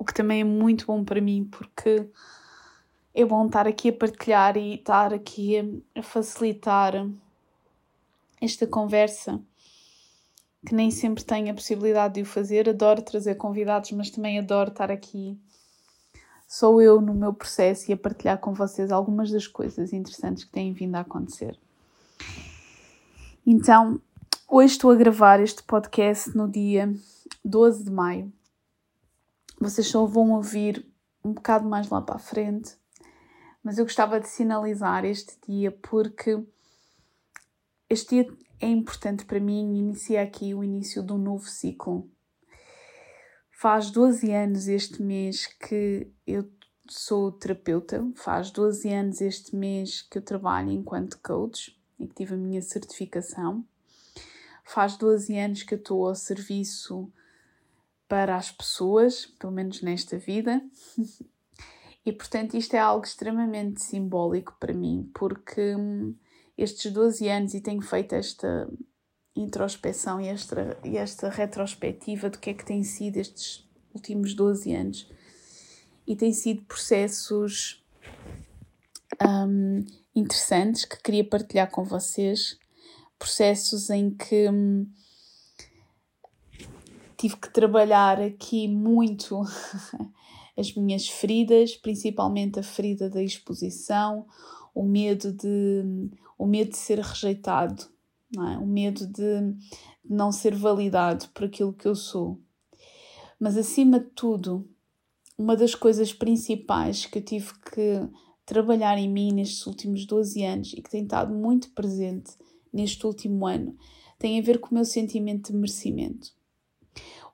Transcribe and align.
o 0.00 0.04
que 0.04 0.14
também 0.14 0.40
é 0.40 0.44
muito 0.44 0.86
bom 0.86 1.04
para 1.04 1.20
mim, 1.20 1.46
porque 1.52 2.08
é 3.14 3.22
bom 3.22 3.44
estar 3.44 3.68
aqui 3.68 3.90
a 3.90 3.92
partilhar 3.92 4.56
e 4.56 4.76
estar 4.76 5.12
aqui 5.12 5.58
a, 5.94 6.02
facilitar 6.02 7.06
esta 8.40 8.66
conversa, 8.66 9.38
que 10.66 10.74
nem 10.74 10.90
sempre 10.90 11.22
tenho 11.22 11.50
a 11.50 11.54
possibilidade 11.54 12.14
de 12.14 12.22
o 12.22 12.24
fazer. 12.24 12.66
Adoro 12.66 13.02
trazer 13.02 13.34
convidados, 13.34 13.92
mas 13.92 14.08
também 14.08 14.38
adoro 14.38 14.70
estar 14.70 14.90
aqui. 14.90 15.38
Sou 16.48 16.80
eu 16.80 17.02
no 17.02 17.12
meu 17.12 17.34
processo 17.34 17.90
e 17.90 17.92
a 17.92 17.96
partilhar 17.96 18.38
com 18.38 18.54
vocês 18.54 18.90
algumas 18.90 19.30
das 19.30 19.46
coisas 19.46 19.92
interessantes 19.92 20.44
que 20.44 20.50
têm 20.50 20.72
vindo 20.72 20.94
a 20.94 21.00
acontecer. 21.00 21.58
Então, 23.46 24.00
hoje 24.48 24.72
estou 24.72 24.92
a 24.92 24.96
gravar 24.96 25.40
este 25.40 25.62
podcast 25.62 26.34
no 26.34 26.48
dia 26.48 26.90
12 27.44 27.84
de 27.84 27.90
maio 27.90 28.32
vocês 29.60 29.86
só 29.86 30.06
vão 30.06 30.32
ouvir 30.32 30.90
um 31.22 31.34
bocado 31.34 31.68
mais 31.68 31.88
lá 31.90 32.00
para 32.00 32.16
a 32.16 32.18
frente, 32.18 32.76
mas 33.62 33.76
eu 33.76 33.84
gostava 33.84 34.18
de 34.18 34.26
sinalizar 34.26 35.04
este 35.04 35.36
dia 35.46 35.70
porque 35.70 36.42
este 37.90 38.22
dia 38.22 38.36
é 38.58 38.66
importante 38.66 39.26
para 39.26 39.38
mim. 39.38 39.76
Inicia 39.76 40.22
aqui 40.22 40.54
o 40.54 40.64
início 40.64 41.02
de 41.02 41.12
um 41.12 41.18
novo 41.18 41.46
ciclo. 41.46 42.10
Faz 43.50 43.90
12 43.90 44.32
anos 44.32 44.66
este 44.66 45.02
mês 45.02 45.46
que 45.46 46.10
eu 46.26 46.50
sou 46.88 47.30
terapeuta, 47.30 48.10
faz 48.16 48.50
12 48.50 48.88
anos 48.88 49.20
este 49.20 49.54
mês 49.54 50.00
que 50.00 50.16
eu 50.16 50.22
trabalho 50.22 50.70
enquanto 50.70 51.20
coach 51.22 51.78
e 51.98 52.06
que 52.08 52.14
tive 52.14 52.34
a 52.34 52.38
minha 52.38 52.62
certificação. 52.62 53.62
Faz 54.64 54.96
12 54.96 55.36
anos 55.36 55.62
que 55.62 55.74
eu 55.74 55.78
estou 55.78 56.08
ao 56.08 56.14
serviço 56.14 57.12
para 58.10 58.34
as 58.34 58.50
pessoas, 58.50 59.24
pelo 59.24 59.52
menos 59.52 59.80
nesta 59.82 60.18
vida. 60.18 60.60
e 62.04 62.12
portanto, 62.12 62.56
isto 62.56 62.74
é 62.74 62.78
algo 62.80 63.06
extremamente 63.06 63.80
simbólico 63.80 64.56
para 64.58 64.74
mim, 64.74 65.08
porque 65.14 65.76
hum, 65.76 66.16
estes 66.58 66.92
12 66.92 67.28
anos 67.28 67.54
e 67.54 67.60
tenho 67.60 67.80
feito 67.80 68.16
esta 68.16 68.68
introspeção 69.36 70.20
e 70.20 70.26
esta, 70.26 70.76
e 70.84 70.96
esta 70.96 71.28
retrospectiva 71.28 72.28
do 72.28 72.40
que 72.40 72.50
é 72.50 72.54
que 72.54 72.64
tem 72.64 72.82
sido 72.82 73.18
estes 73.18 73.64
últimos 73.94 74.34
12 74.34 74.74
anos. 74.74 75.08
E 76.04 76.16
tem 76.16 76.32
sido 76.32 76.62
processos 76.62 77.80
um, 79.22 79.86
interessantes 80.16 80.84
que 80.84 81.00
queria 81.00 81.22
partilhar 81.22 81.70
com 81.70 81.84
vocês. 81.84 82.58
Processos 83.16 83.88
em 83.88 84.10
que 84.10 84.50
hum, 84.50 84.90
tive 87.20 87.36
que 87.36 87.52
trabalhar 87.52 88.18
aqui 88.18 88.66
muito 88.66 89.42
as 90.56 90.74
minhas 90.74 91.06
feridas, 91.06 91.76
principalmente 91.76 92.58
a 92.58 92.62
ferida 92.62 93.10
da 93.10 93.22
exposição, 93.22 94.26
o 94.74 94.82
medo 94.82 95.30
de, 95.30 96.08
o 96.38 96.46
medo 96.46 96.70
de 96.70 96.78
ser 96.78 96.98
rejeitado, 96.98 97.84
é? 98.34 98.56
o 98.56 98.66
medo 98.66 99.06
de 99.06 99.54
não 100.02 100.32
ser 100.32 100.54
validado 100.54 101.28
por 101.34 101.44
aquilo 101.44 101.74
que 101.74 101.86
eu 101.86 101.94
sou. 101.94 102.40
Mas 103.38 103.54
acima 103.58 104.00
de 104.00 104.06
tudo, 104.14 104.66
uma 105.36 105.54
das 105.54 105.74
coisas 105.74 106.14
principais 106.14 107.04
que 107.04 107.18
eu 107.18 107.22
tive 107.22 107.52
que 107.70 108.00
trabalhar 108.46 108.96
em 108.96 109.10
mim 109.10 109.30
nestes 109.30 109.66
últimos 109.66 110.06
12 110.06 110.42
anos 110.42 110.72
e 110.72 110.80
que 110.80 110.90
tem 110.90 111.02
estado 111.02 111.34
muito 111.34 111.70
presente 111.72 112.32
neste 112.72 113.06
último 113.06 113.46
ano 113.46 113.76
tem 114.18 114.38
a 114.38 114.42
ver 114.42 114.58
com 114.58 114.70
o 114.70 114.74
meu 114.74 114.84
sentimento 114.84 115.52
de 115.52 115.58
merecimento 115.58 116.39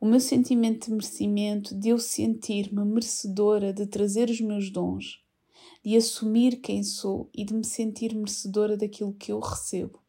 o 0.00 0.06
meu 0.06 0.20
sentimento 0.20 0.86
de 0.86 0.92
merecimento, 0.92 1.74
de 1.74 1.88
eu 1.88 1.98
sentir-me 1.98 2.84
merecedora 2.84 3.72
de 3.72 3.86
trazer 3.86 4.28
os 4.28 4.40
meus 4.40 4.70
dons, 4.70 5.22
de 5.84 5.96
assumir 5.96 6.60
quem 6.60 6.82
sou 6.82 7.30
e 7.34 7.44
de 7.44 7.54
me 7.54 7.64
sentir 7.64 8.14
merecedora 8.14 8.76
daquilo 8.76 9.14
que 9.14 9.32
eu 9.32 9.38
recebo, 9.38 10.00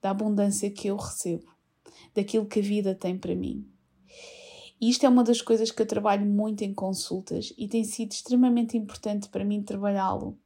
da 0.00 0.10
abundância 0.10 0.70
que 0.70 0.88
eu 0.88 0.96
recebo, 0.96 1.46
daquilo 2.14 2.46
que 2.46 2.60
a 2.60 2.62
vida 2.62 2.94
tem 2.94 3.18
para 3.18 3.34
mim. 3.34 3.66
E 4.80 4.90
isto 4.90 5.06
é 5.06 5.08
uma 5.08 5.24
das 5.24 5.40
coisas 5.40 5.70
que 5.70 5.80
eu 5.80 5.86
trabalho 5.86 6.26
muito 6.26 6.62
em 6.62 6.74
consultas 6.74 7.54
e 7.56 7.66
tem 7.68 7.84
sido 7.84 8.12
extremamente 8.12 8.76
importante 8.76 9.28
para 9.28 9.44
mim 9.44 9.62
trabalhá-lo 9.62 10.38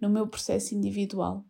no 0.00 0.08
meu 0.08 0.26
processo 0.26 0.74
individual. 0.74 1.44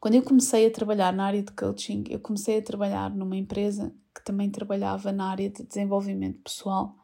Quando 0.00 0.14
eu 0.14 0.22
comecei 0.22 0.66
a 0.66 0.70
trabalhar 0.70 1.12
na 1.12 1.26
área 1.26 1.42
de 1.42 1.52
coaching, 1.52 2.04
eu 2.08 2.18
comecei 2.20 2.58
a 2.58 2.62
trabalhar 2.62 3.10
numa 3.14 3.36
empresa 3.36 3.94
que 4.14 4.24
também 4.24 4.50
trabalhava 4.50 5.12
na 5.12 5.30
área 5.30 5.48
de 5.48 5.62
desenvolvimento 5.62 6.42
pessoal. 6.42 6.96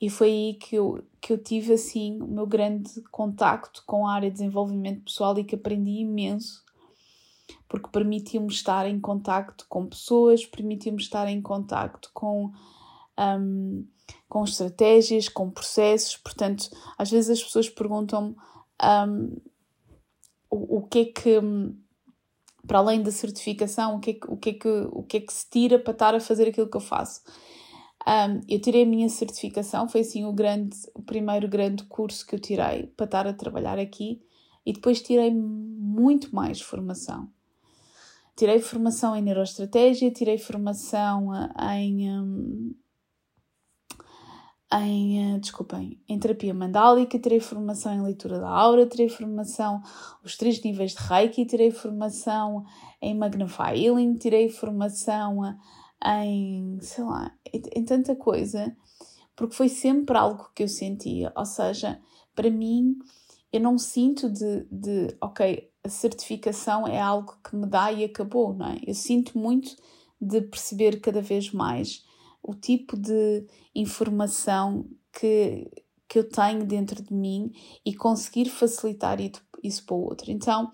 E 0.00 0.10
foi 0.10 0.28
aí 0.28 0.54
que 0.54 0.74
eu, 0.74 1.04
que 1.20 1.32
eu 1.32 1.38
tive 1.38 1.74
assim 1.74 2.20
o 2.20 2.26
meu 2.26 2.44
grande 2.44 3.00
contacto 3.12 3.84
com 3.86 4.04
a 4.04 4.14
área 4.14 4.28
de 4.28 4.34
desenvolvimento 4.34 5.04
pessoal 5.04 5.38
e 5.38 5.44
que 5.44 5.54
aprendi 5.54 6.00
imenso, 6.00 6.64
porque 7.68 7.88
permitiu-me 7.88 8.48
estar 8.48 8.84
em 8.88 8.98
contacto 8.98 9.64
com 9.68 9.86
pessoas, 9.86 10.44
permitiu-me 10.44 11.00
estar 11.00 11.28
em 11.28 11.40
contacto 11.40 12.10
com, 12.12 12.50
um, 13.16 13.86
com 14.28 14.42
estratégias, 14.42 15.28
com 15.28 15.48
processos. 15.48 16.16
Portanto, 16.16 16.68
às 16.98 17.08
vezes 17.08 17.38
as 17.38 17.44
pessoas 17.44 17.68
perguntam-me 17.68 18.34
um, 18.82 19.36
o, 20.52 20.78
o 20.78 20.82
que 20.82 20.98
é 20.98 21.04
que 21.06 21.40
para 22.66 22.78
além 22.78 23.02
da 23.02 23.10
certificação, 23.10 23.96
o 23.96 24.00
que, 24.00 24.10
é 24.10 24.14
que, 24.14 24.30
o, 24.30 24.36
que 24.36 24.50
é 24.50 24.52
que, 24.52 24.68
o 24.68 25.02
que 25.02 25.16
é 25.16 25.20
que 25.20 25.32
se 25.32 25.48
tira 25.50 25.78
para 25.78 25.92
estar 25.92 26.14
a 26.14 26.20
fazer 26.20 26.48
aquilo 26.48 26.70
que 26.70 26.76
eu 26.76 26.80
faço. 26.80 27.22
Um, 28.06 28.40
eu 28.48 28.60
tirei 28.60 28.82
a 28.82 28.86
minha 28.86 29.08
certificação, 29.08 29.88
foi 29.88 30.02
assim 30.02 30.24
o, 30.24 30.32
grande, 30.32 30.76
o 30.94 31.02
primeiro 31.02 31.48
grande 31.48 31.84
curso 31.84 32.26
que 32.26 32.34
eu 32.34 32.38
tirei 32.38 32.86
para 32.96 33.06
estar 33.06 33.26
a 33.26 33.32
trabalhar 33.32 33.78
aqui 33.78 34.22
e 34.64 34.72
depois 34.72 35.02
tirei 35.02 35.32
muito 35.32 36.34
mais 36.34 36.60
formação. 36.60 37.28
Tirei 38.36 38.60
formação 38.60 39.14
em 39.14 39.22
neuroestratégia, 39.22 40.10
tirei 40.10 40.38
formação 40.38 41.30
em, 41.76 42.10
um, 42.10 42.74
em, 44.80 45.34
eh, 45.34 45.38
desculpem, 45.38 46.00
em 46.08 46.18
terapia 46.18 46.54
mandálica, 46.54 47.18
terei 47.18 47.40
formação 47.40 47.92
em 47.92 48.02
leitura 48.02 48.38
da 48.38 48.48
aura, 48.48 48.86
terei 48.86 49.08
formação 49.08 49.82
os 50.24 50.36
três 50.36 50.62
níveis 50.62 50.92
de 50.92 51.02
Reiki, 51.02 51.44
terei 51.44 51.70
formação 51.70 52.64
em 53.00 53.16
Magnify 53.16 53.74
Healing, 53.76 54.14
terei 54.16 54.48
formação 54.48 55.40
em, 56.04 56.78
sei 56.80 57.04
lá, 57.04 57.32
em 57.52 57.84
tanta 57.84 58.16
coisa, 58.16 58.74
porque 59.36 59.54
foi 59.54 59.68
sempre 59.68 60.16
algo 60.16 60.50
que 60.54 60.62
eu 60.62 60.68
sentia, 60.68 61.32
ou 61.36 61.44
seja, 61.44 62.00
para 62.34 62.50
mim, 62.50 62.96
eu 63.52 63.60
não 63.60 63.76
sinto 63.76 64.30
de, 64.30 64.66
de 64.70 65.16
ok, 65.20 65.70
a 65.84 65.88
certificação 65.88 66.86
é 66.86 67.00
algo 67.00 67.36
que 67.44 67.54
me 67.54 67.66
dá 67.66 67.92
e 67.92 68.04
acabou, 68.04 68.54
não 68.54 68.66
é? 68.66 68.78
Eu 68.86 68.94
sinto 68.94 69.36
muito 69.36 69.76
de 70.20 70.40
perceber 70.40 71.00
cada 71.00 71.20
vez 71.20 71.52
mais 71.52 72.04
o 72.42 72.54
tipo 72.54 72.96
de 72.96 73.46
informação 73.74 74.88
que, 75.12 75.70
que 76.08 76.18
eu 76.18 76.28
tenho 76.28 76.66
dentro 76.66 77.02
de 77.02 77.14
mim 77.14 77.52
e 77.84 77.94
conseguir 77.94 78.48
facilitar 78.48 79.18
isso 79.62 79.84
para 79.86 79.94
o 79.94 80.02
outro. 80.02 80.30
Então, 80.30 80.70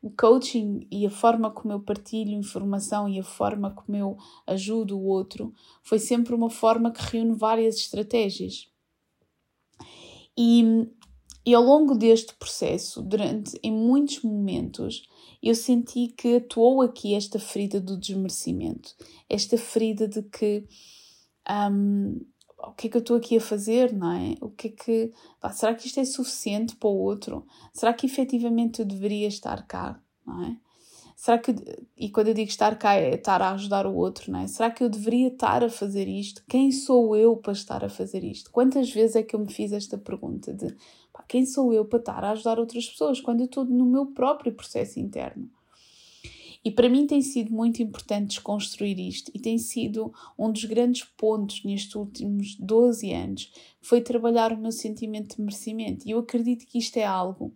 o 0.00 0.10
coaching 0.10 0.86
e 0.90 1.04
a 1.06 1.10
forma 1.10 1.50
como 1.50 1.72
eu 1.72 1.80
partilho 1.80 2.32
informação 2.32 3.08
e 3.08 3.18
a 3.18 3.24
forma 3.24 3.70
como 3.70 3.96
eu 3.96 4.16
ajudo 4.46 4.96
o 4.96 5.04
outro 5.04 5.52
foi 5.82 5.98
sempre 5.98 6.34
uma 6.34 6.48
forma 6.48 6.92
que 6.92 7.02
reúne 7.02 7.34
várias 7.34 7.76
estratégias. 7.76 8.68
E, 10.36 10.86
e 11.44 11.52
ao 11.52 11.64
longo 11.64 11.96
deste 11.96 12.32
processo, 12.34 13.02
durante 13.02 13.58
em 13.60 13.72
muitos 13.72 14.22
momentos, 14.22 15.02
eu 15.42 15.54
senti 15.54 16.08
que 16.08 16.36
atuou 16.36 16.82
aqui 16.82 17.14
esta 17.14 17.38
ferida 17.38 17.80
do 17.80 17.96
desmerecimento, 17.96 18.94
esta 19.28 19.56
ferida 19.56 20.08
de 20.08 20.22
que 20.22 20.64
um, 21.48 22.20
o 22.58 22.72
que 22.72 22.88
é 22.88 22.90
que 22.90 22.96
eu 22.96 23.00
estou 23.00 23.16
aqui 23.16 23.36
a 23.36 23.40
fazer, 23.40 23.92
não 23.92 24.12
é? 24.12 24.34
O 24.40 24.50
que 24.50 24.68
é 24.68 24.70
que. 24.70 25.12
Pá, 25.40 25.50
será 25.52 25.74
que 25.74 25.86
isto 25.86 26.00
é 26.00 26.04
suficiente 26.04 26.74
para 26.76 26.88
o 26.88 26.98
outro? 26.98 27.46
Será 27.72 27.92
que 27.92 28.06
efetivamente 28.06 28.80
eu 28.80 28.84
deveria 28.84 29.28
estar 29.28 29.66
cá, 29.66 30.00
não 30.26 30.44
é? 30.44 30.56
Será 31.18 31.36
que, 31.36 31.52
e 31.96 32.08
quando 32.10 32.28
eu 32.28 32.34
digo 32.34 32.48
estar 32.48 32.78
cá 32.78 32.94
é 32.94 33.16
estar 33.16 33.42
a 33.42 33.50
ajudar 33.50 33.88
o 33.88 33.96
outro, 33.96 34.30
não 34.30 34.38
é? 34.38 34.46
Será 34.46 34.70
que 34.70 34.84
eu 34.84 34.88
deveria 34.88 35.26
estar 35.26 35.64
a 35.64 35.68
fazer 35.68 36.06
isto? 36.06 36.44
Quem 36.48 36.70
sou 36.70 37.16
eu 37.16 37.36
para 37.36 37.52
estar 37.52 37.84
a 37.84 37.88
fazer 37.88 38.22
isto? 38.22 38.52
Quantas 38.52 38.88
vezes 38.88 39.16
é 39.16 39.22
que 39.24 39.34
eu 39.34 39.40
me 39.40 39.52
fiz 39.52 39.72
esta 39.72 39.98
pergunta 39.98 40.54
de 40.54 40.72
pá, 41.12 41.24
quem 41.26 41.44
sou 41.44 41.72
eu 41.72 41.84
para 41.84 41.98
estar 41.98 42.22
a 42.22 42.30
ajudar 42.30 42.60
outras 42.60 42.86
pessoas 42.86 43.20
quando 43.20 43.40
eu 43.40 43.46
estou 43.46 43.64
no 43.64 43.84
meu 43.84 44.06
próprio 44.06 44.54
processo 44.54 45.00
interno? 45.00 45.50
E 46.64 46.70
para 46.70 46.88
mim 46.88 47.04
tem 47.04 47.20
sido 47.20 47.50
muito 47.52 47.82
importante 47.82 48.28
desconstruir 48.28 49.00
isto 49.00 49.32
e 49.34 49.40
tem 49.40 49.58
sido 49.58 50.12
um 50.38 50.52
dos 50.52 50.64
grandes 50.66 51.02
pontos 51.02 51.64
nestes 51.64 51.96
últimos 51.96 52.54
12 52.60 53.12
anos 53.12 53.52
foi 53.80 54.00
trabalhar 54.00 54.52
o 54.52 54.56
meu 54.56 54.70
sentimento 54.70 55.34
de 55.34 55.42
merecimento. 55.42 56.06
E 56.06 56.12
eu 56.12 56.20
acredito 56.20 56.64
que 56.64 56.78
isto 56.78 56.96
é 56.96 57.04
algo 57.04 57.52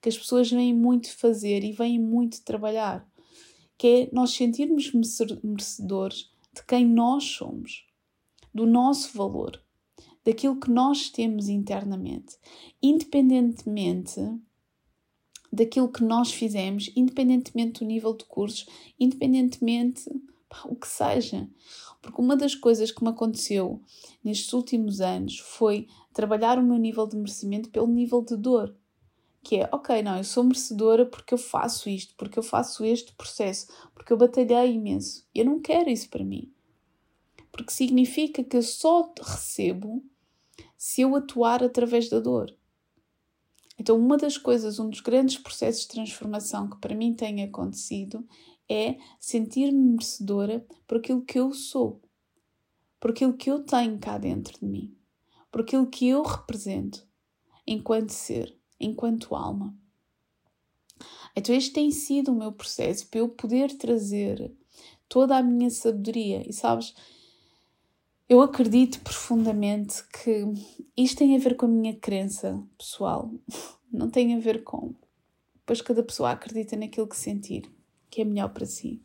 que 0.00 0.08
as 0.08 0.16
pessoas 0.16 0.50
vêm 0.50 0.74
muito 0.74 1.14
fazer 1.16 1.62
e 1.64 1.72
vêm 1.72 1.98
muito 1.98 2.42
trabalhar, 2.42 3.06
que 3.76 3.86
é 3.86 4.10
nós 4.12 4.30
sentirmos 4.32 4.92
merecedores 4.92 6.30
de 6.54 6.64
quem 6.64 6.86
nós 6.86 7.24
somos, 7.24 7.86
do 8.52 8.66
nosso 8.66 9.16
valor, 9.16 9.62
daquilo 10.24 10.58
que 10.58 10.70
nós 10.70 11.10
temos 11.10 11.48
internamente, 11.48 12.36
independentemente 12.82 14.20
daquilo 15.52 15.90
que 15.90 16.04
nós 16.04 16.32
fizemos, 16.32 16.90
independentemente 16.94 17.80
do 17.80 17.86
nível 17.86 18.16
de 18.16 18.24
cursos, 18.24 18.66
independentemente 18.98 20.08
o 20.64 20.76
que 20.76 20.86
seja. 20.86 21.48
Porque 22.00 22.20
uma 22.20 22.36
das 22.36 22.54
coisas 22.54 22.90
que 22.90 23.02
me 23.02 23.10
aconteceu 23.10 23.82
nestes 24.22 24.52
últimos 24.52 25.00
anos 25.00 25.38
foi 25.38 25.86
trabalhar 26.12 26.58
o 26.58 26.62
meu 26.62 26.76
nível 26.76 27.06
de 27.06 27.16
merecimento 27.16 27.68
pelo 27.70 27.86
nível 27.86 28.22
de 28.22 28.36
dor. 28.36 28.74
Que 29.42 29.56
é, 29.56 29.68
ok, 29.72 30.02
não, 30.02 30.18
eu 30.18 30.24
sou 30.24 30.44
merecedora 30.44 31.06
porque 31.06 31.32
eu 31.34 31.38
faço 31.38 31.88
isto, 31.88 32.14
porque 32.16 32.38
eu 32.38 32.42
faço 32.42 32.84
este 32.84 33.12
processo, 33.14 33.68
porque 33.94 34.12
eu 34.12 34.16
batalhei 34.16 34.74
imenso. 34.74 35.26
Eu 35.34 35.46
não 35.46 35.60
quero 35.60 35.88
isso 35.88 36.08
para 36.10 36.24
mim. 36.24 36.52
Porque 37.50 37.72
significa 37.72 38.44
que 38.44 38.56
eu 38.56 38.62
só 38.62 39.12
recebo 39.18 40.04
se 40.76 41.00
eu 41.00 41.14
atuar 41.16 41.62
através 41.62 42.08
da 42.08 42.20
dor. 42.20 42.54
Então, 43.80 43.98
uma 43.98 44.18
das 44.18 44.36
coisas, 44.36 44.78
um 44.78 44.90
dos 44.90 45.00
grandes 45.00 45.38
processos 45.38 45.82
de 45.82 45.88
transformação 45.88 46.68
que 46.68 46.76
para 46.76 46.94
mim 46.94 47.14
tem 47.14 47.42
acontecido 47.42 48.28
é 48.68 48.98
sentir-me 49.18 49.92
merecedora 49.92 50.64
por 50.86 50.98
aquilo 50.98 51.22
que 51.22 51.38
eu 51.38 51.50
sou, 51.54 52.00
por 53.00 53.12
aquilo 53.12 53.32
que 53.32 53.50
eu 53.50 53.64
tenho 53.64 53.98
cá 53.98 54.18
dentro 54.18 54.60
de 54.60 54.66
mim, 54.66 54.94
por 55.50 55.62
aquilo 55.62 55.86
que 55.86 56.06
eu 56.06 56.22
represento 56.22 57.08
enquanto 57.66 58.10
ser, 58.10 58.54
enquanto 58.80 59.34
alma. 59.34 59.74
Então, 61.36 61.54
este 61.54 61.72
tem 61.72 61.90
sido 61.90 62.32
o 62.32 62.34
meu 62.34 62.52
processo 62.52 63.06
para 63.08 63.20
eu 63.20 63.28
poder 63.28 63.76
trazer 63.76 64.52
toda 65.08 65.36
a 65.36 65.42
minha 65.42 65.70
sabedoria. 65.70 66.48
E 66.48 66.52
sabes, 66.52 66.94
eu 68.28 68.40
acredito 68.40 69.00
profundamente 69.00 70.04
que 70.08 70.44
isto 70.96 71.18
tem 71.18 71.36
a 71.36 71.38
ver 71.38 71.56
com 71.56 71.66
a 71.66 71.68
minha 71.68 71.96
crença 71.96 72.62
pessoal, 72.78 73.30
não 73.92 74.08
tem 74.08 74.34
a 74.34 74.38
ver 74.38 74.62
com. 74.62 74.94
Pois 75.66 75.80
cada 75.80 76.02
pessoa 76.02 76.30
acredita 76.30 76.76
naquilo 76.76 77.08
que 77.08 77.16
sentir, 77.16 77.70
que 78.08 78.22
é 78.22 78.24
melhor 78.24 78.48
para 78.50 78.66
si. 78.66 79.02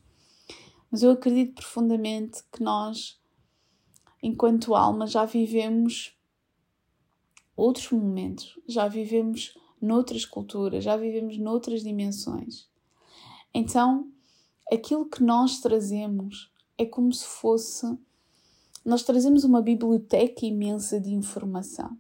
Mas 0.90 1.04
eu 1.04 1.12
acredito 1.12 1.56
profundamente 1.56 2.44
que 2.52 2.64
nós, 2.64 3.20
enquanto 4.22 4.76
alma, 4.76 5.06
já 5.06 5.26
vivemos 5.26 6.16
outros 7.56 7.90
momentos, 7.92 8.60
já 8.68 8.88
vivemos 8.88 9.56
noutras 9.82 10.26
culturas, 10.26 10.84
já 10.84 10.98
vivemos 10.98 11.38
noutras 11.38 11.84
dimensões. 11.84 12.68
Então, 13.54 14.10
aquilo 14.72 15.06
que 15.06 15.24
nós 15.24 15.60
trazemos 15.60 16.52
é 16.78 16.86
como 16.86 17.14
se 17.14 17.26
fosse 17.26 17.98
nós 18.86 19.02
trazemos 19.02 19.44
uma 19.44 19.64
biblioteca 19.64 20.46
imensa 20.46 21.02
de 21.02 21.12
informação. 21.12 21.98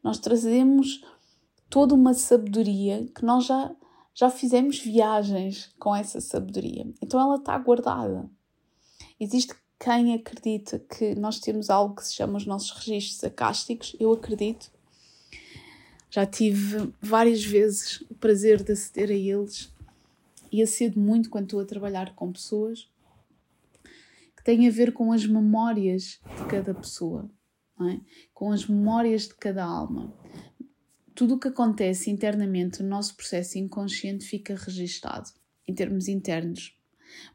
Nós 0.00 0.20
trazemos 0.20 1.04
toda 1.68 1.92
uma 1.92 2.14
sabedoria 2.14 3.04
que 3.12 3.24
nós 3.24 3.46
já, 3.46 3.74
já 4.14 4.30
fizemos 4.30 4.78
viagens 4.78 5.74
com 5.76 5.94
essa 5.94 6.20
sabedoria. 6.20 6.86
Então 7.02 7.20
ela 7.20 7.34
está 7.34 7.58
guardada. 7.58 8.30
Existe 9.18 9.56
quem 9.76 10.14
acredita 10.14 10.78
que 10.78 11.16
nós 11.16 11.40
temos 11.40 11.68
algo 11.68 11.96
que 11.96 12.06
se 12.06 12.14
chama 12.14 12.38
os 12.38 12.46
nossos 12.46 12.70
registros 12.70 13.24
acásticos. 13.24 13.96
Eu 13.98 14.12
acredito. 14.12 14.70
Já 16.10 16.24
tive 16.24 16.92
várias 17.00 17.44
vezes 17.44 18.00
o 18.10 18.14
prazer 18.14 18.62
de 18.62 18.72
aceder 18.72 19.10
a 19.10 19.14
eles 19.14 19.72
e 20.50 20.62
acedo 20.62 20.98
muito 20.98 21.28
quando 21.28 21.44
estou 21.44 21.60
a 21.60 21.64
trabalhar 21.64 22.14
com 22.14 22.32
pessoas 22.32 22.88
tem 24.48 24.66
a 24.66 24.70
ver 24.70 24.94
com 24.94 25.12
as 25.12 25.26
memórias 25.26 26.18
de 26.24 26.46
cada 26.48 26.72
pessoa, 26.72 27.30
é? 27.82 28.00
com 28.32 28.50
as 28.50 28.66
memórias 28.66 29.28
de 29.28 29.34
cada 29.34 29.62
alma. 29.62 30.10
Tudo 31.14 31.34
o 31.34 31.38
que 31.38 31.48
acontece 31.48 32.10
internamente 32.10 32.82
no 32.82 32.88
nosso 32.88 33.14
processo 33.14 33.58
inconsciente 33.58 34.24
fica 34.24 34.56
registado, 34.56 35.28
em 35.66 35.74
termos 35.74 36.08
internos. 36.08 36.74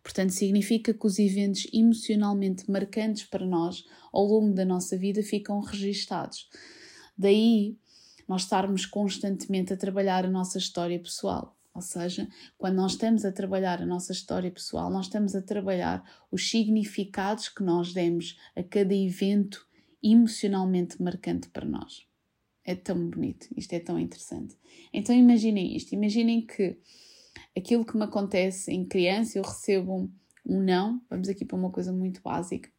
Portanto, 0.01 0.31
significa 0.31 0.91
que 0.91 1.05
os 1.05 1.19
eventos 1.19 1.67
emocionalmente 1.71 2.67
marcantes 2.71 3.25
para 3.25 3.45
nós 3.45 3.85
ao 4.11 4.25
longo 4.25 4.51
da 4.51 4.65
nossa 4.65 4.97
vida 4.97 5.21
ficam 5.21 5.59
registados. 5.59 6.49
Daí 7.15 7.77
nós 8.27 8.43
estarmos 8.43 8.85
constantemente 8.85 9.73
a 9.73 9.77
trabalhar 9.77 10.25
a 10.25 10.29
nossa 10.29 10.57
história 10.57 10.99
pessoal. 10.99 11.57
Ou 11.73 11.81
seja, 11.81 12.27
quando 12.57 12.75
nós 12.75 12.91
estamos 12.91 13.25
a 13.25 13.31
trabalhar 13.31 13.81
a 13.81 13.85
nossa 13.85 14.11
história 14.11 14.51
pessoal, 14.51 14.91
nós 14.91 15.05
estamos 15.05 15.35
a 15.35 15.41
trabalhar 15.41 16.03
os 16.31 16.49
significados 16.49 17.49
que 17.49 17.63
nós 17.63 17.93
demos 17.93 18.37
a 18.55 18.61
cada 18.61 18.93
evento 18.93 19.67
emocionalmente 20.01 21.01
marcante 21.01 21.49
para 21.49 21.65
nós. 21.65 22.05
É 22.63 22.75
tão 22.75 23.09
bonito, 23.09 23.47
isto 23.57 23.73
é 23.73 23.79
tão 23.79 23.99
interessante. 23.99 24.55
Então 24.93 25.15
imaginem 25.15 25.75
isto, 25.75 25.93
imaginem 25.93 26.45
que 26.45 26.77
aquilo 27.57 27.85
que 27.85 27.97
me 27.97 28.03
acontece 28.03 28.71
em 28.71 28.85
criança, 28.85 29.37
eu 29.37 29.43
recebo 29.43 30.11
um 30.45 30.61
não, 30.61 31.01
vamos 31.09 31.27
aqui 31.27 31.43
para 31.43 31.57
uma 31.57 31.71
coisa 31.71 31.91
muito 31.91 32.21
básica, 32.21 32.69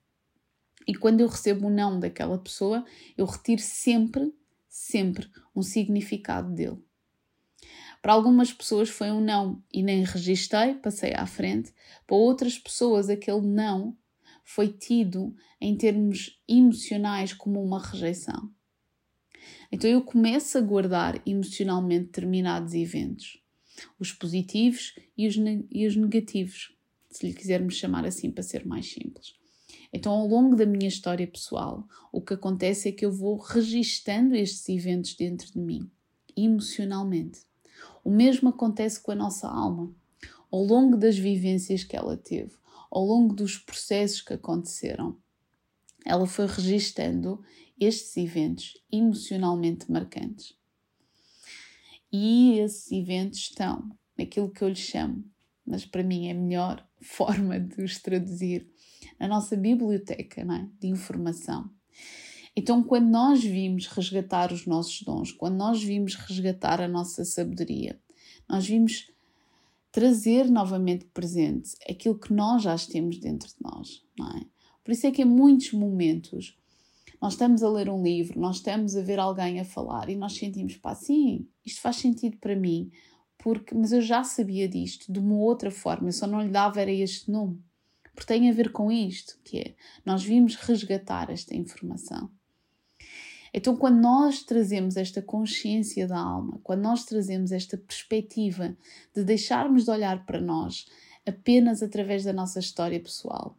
e 0.86 0.94
quando 0.94 1.20
eu 1.20 1.28
recebo 1.28 1.66
um 1.66 1.70
não 1.70 1.98
daquela 1.98 2.38
pessoa, 2.38 2.84
eu 3.16 3.24
retiro 3.24 3.60
sempre, 3.60 4.32
sempre 4.74 5.30
um 5.54 5.62
significado 5.62 6.52
dele. 6.52 6.82
Para 8.02 8.12
algumas 8.12 8.52
pessoas 8.52 8.88
foi 8.90 9.08
um 9.12 9.20
não 9.20 9.62
e 9.72 9.84
nem 9.84 10.02
registrei, 10.02 10.74
passei 10.74 11.14
à 11.14 11.26
frente. 11.26 11.72
Para 12.04 12.16
outras 12.16 12.58
pessoas, 12.58 13.08
aquele 13.08 13.40
não 13.40 13.96
foi 14.44 14.68
tido 14.68 15.34
em 15.60 15.76
termos 15.76 16.42
emocionais 16.48 17.32
como 17.32 17.62
uma 17.62 17.80
rejeição. 17.80 18.50
Então 19.70 19.88
eu 19.88 20.02
começo 20.02 20.58
a 20.58 20.60
guardar 20.60 21.22
emocionalmente 21.24 22.06
determinados 22.06 22.74
eventos, 22.74 23.40
os 23.96 24.12
positivos 24.12 24.96
e 25.16 25.28
os, 25.28 25.36
e 25.70 25.86
os 25.86 25.94
negativos, 25.94 26.76
se 27.10 27.24
lhe 27.24 27.32
quisermos 27.32 27.76
chamar 27.76 28.04
assim 28.04 28.28
para 28.28 28.42
ser 28.42 28.66
mais 28.66 28.92
simples. 28.92 29.36
Então, 29.96 30.12
ao 30.12 30.26
longo 30.26 30.56
da 30.56 30.66
minha 30.66 30.88
história 30.88 31.24
pessoal, 31.24 31.86
o 32.10 32.20
que 32.20 32.34
acontece 32.34 32.88
é 32.88 32.92
que 32.92 33.06
eu 33.06 33.12
vou 33.12 33.36
registando 33.36 34.34
estes 34.34 34.68
eventos 34.68 35.14
dentro 35.14 35.52
de 35.52 35.58
mim, 35.60 35.88
emocionalmente. 36.36 37.42
O 38.02 38.10
mesmo 38.10 38.48
acontece 38.48 39.00
com 39.00 39.12
a 39.12 39.14
nossa 39.14 39.48
alma. 39.48 39.94
Ao 40.50 40.64
longo 40.64 40.96
das 40.96 41.16
vivências 41.16 41.84
que 41.84 41.94
ela 41.96 42.16
teve, 42.16 42.56
ao 42.90 43.04
longo 43.04 43.36
dos 43.36 43.56
processos 43.56 44.20
que 44.20 44.32
aconteceram, 44.32 45.16
ela 46.04 46.26
foi 46.26 46.48
registando 46.48 47.40
estes 47.78 48.16
eventos 48.16 48.76
emocionalmente 48.90 49.88
marcantes. 49.88 50.56
E 52.10 52.58
esses 52.58 52.90
eventos 52.90 53.38
estão 53.38 53.96
naquilo 54.18 54.50
que 54.50 54.62
eu 54.62 54.68
lhe 54.68 54.74
chamo, 54.74 55.24
mas 55.64 55.86
para 55.86 56.02
mim 56.02 56.26
é 56.26 56.32
a 56.32 56.34
melhor 56.34 56.84
forma 57.00 57.60
de 57.60 57.80
os 57.80 58.00
traduzir, 58.00 58.68
na 59.18 59.28
nossa 59.28 59.56
biblioteca 59.56 60.42
é? 60.42 60.68
de 60.80 60.88
informação. 60.88 61.70
Então, 62.56 62.82
quando 62.84 63.08
nós 63.08 63.42
vimos 63.42 63.86
resgatar 63.88 64.52
os 64.52 64.66
nossos 64.66 65.02
dons, 65.02 65.32
quando 65.32 65.56
nós 65.56 65.82
vimos 65.82 66.14
resgatar 66.14 66.80
a 66.80 66.86
nossa 66.86 67.24
sabedoria, 67.24 67.98
nós 68.48 68.66
vimos 68.66 69.10
trazer 69.90 70.50
novamente 70.50 71.04
presente 71.06 71.76
aquilo 71.88 72.18
que 72.18 72.32
nós 72.32 72.62
já 72.62 72.76
temos 72.78 73.18
dentro 73.18 73.48
de 73.48 73.62
nós, 73.62 74.02
é? 74.36 74.44
Por 74.84 74.92
isso 74.92 75.06
é 75.06 75.10
que 75.10 75.22
em 75.22 75.24
muitos 75.24 75.72
momentos 75.72 76.58
nós 77.20 77.32
estamos 77.32 77.62
a 77.62 77.70
ler 77.70 77.88
um 77.88 78.02
livro, 78.02 78.38
nós 78.38 78.56
estamos 78.56 78.96
a 78.96 79.00
ver 79.00 79.18
alguém 79.18 79.58
a 79.58 79.64
falar 79.64 80.10
e 80.10 80.16
nós 80.16 80.34
sentimos, 80.34 80.76
pá, 80.76 80.94
sim, 80.94 81.48
isto 81.64 81.80
faz 81.80 81.96
sentido 81.96 82.36
para 82.36 82.54
mim, 82.54 82.90
porque, 83.38 83.74
mas 83.74 83.92
eu 83.92 84.02
já 84.02 84.22
sabia 84.22 84.68
disto 84.68 85.10
de 85.10 85.18
uma 85.18 85.36
outra 85.36 85.70
forma, 85.70 86.08
eu 86.08 86.12
só 86.12 86.26
não 86.26 86.42
lhe 86.42 86.50
dava 86.50 86.80
era 86.80 86.92
este 86.92 87.30
nome. 87.30 87.62
Porque 88.14 88.32
tem 88.32 88.48
a 88.48 88.52
ver 88.52 88.70
com 88.70 88.92
isto, 88.92 89.38
que 89.44 89.58
é, 89.58 89.74
nós 90.04 90.22
vimos 90.22 90.54
resgatar 90.54 91.30
esta 91.30 91.56
informação. 91.56 92.30
Então, 93.52 93.76
quando 93.76 94.00
nós 94.00 94.42
trazemos 94.42 94.96
esta 94.96 95.22
consciência 95.22 96.08
da 96.08 96.18
alma, 96.18 96.58
quando 96.64 96.82
nós 96.82 97.04
trazemos 97.04 97.52
esta 97.52 97.78
perspectiva 97.78 98.76
de 99.14 99.22
deixarmos 99.22 99.84
de 99.84 99.90
olhar 99.90 100.26
para 100.26 100.40
nós 100.40 100.86
apenas 101.24 101.82
através 101.82 102.24
da 102.24 102.32
nossa 102.32 102.58
história 102.58 102.98
pessoal, 103.00 103.56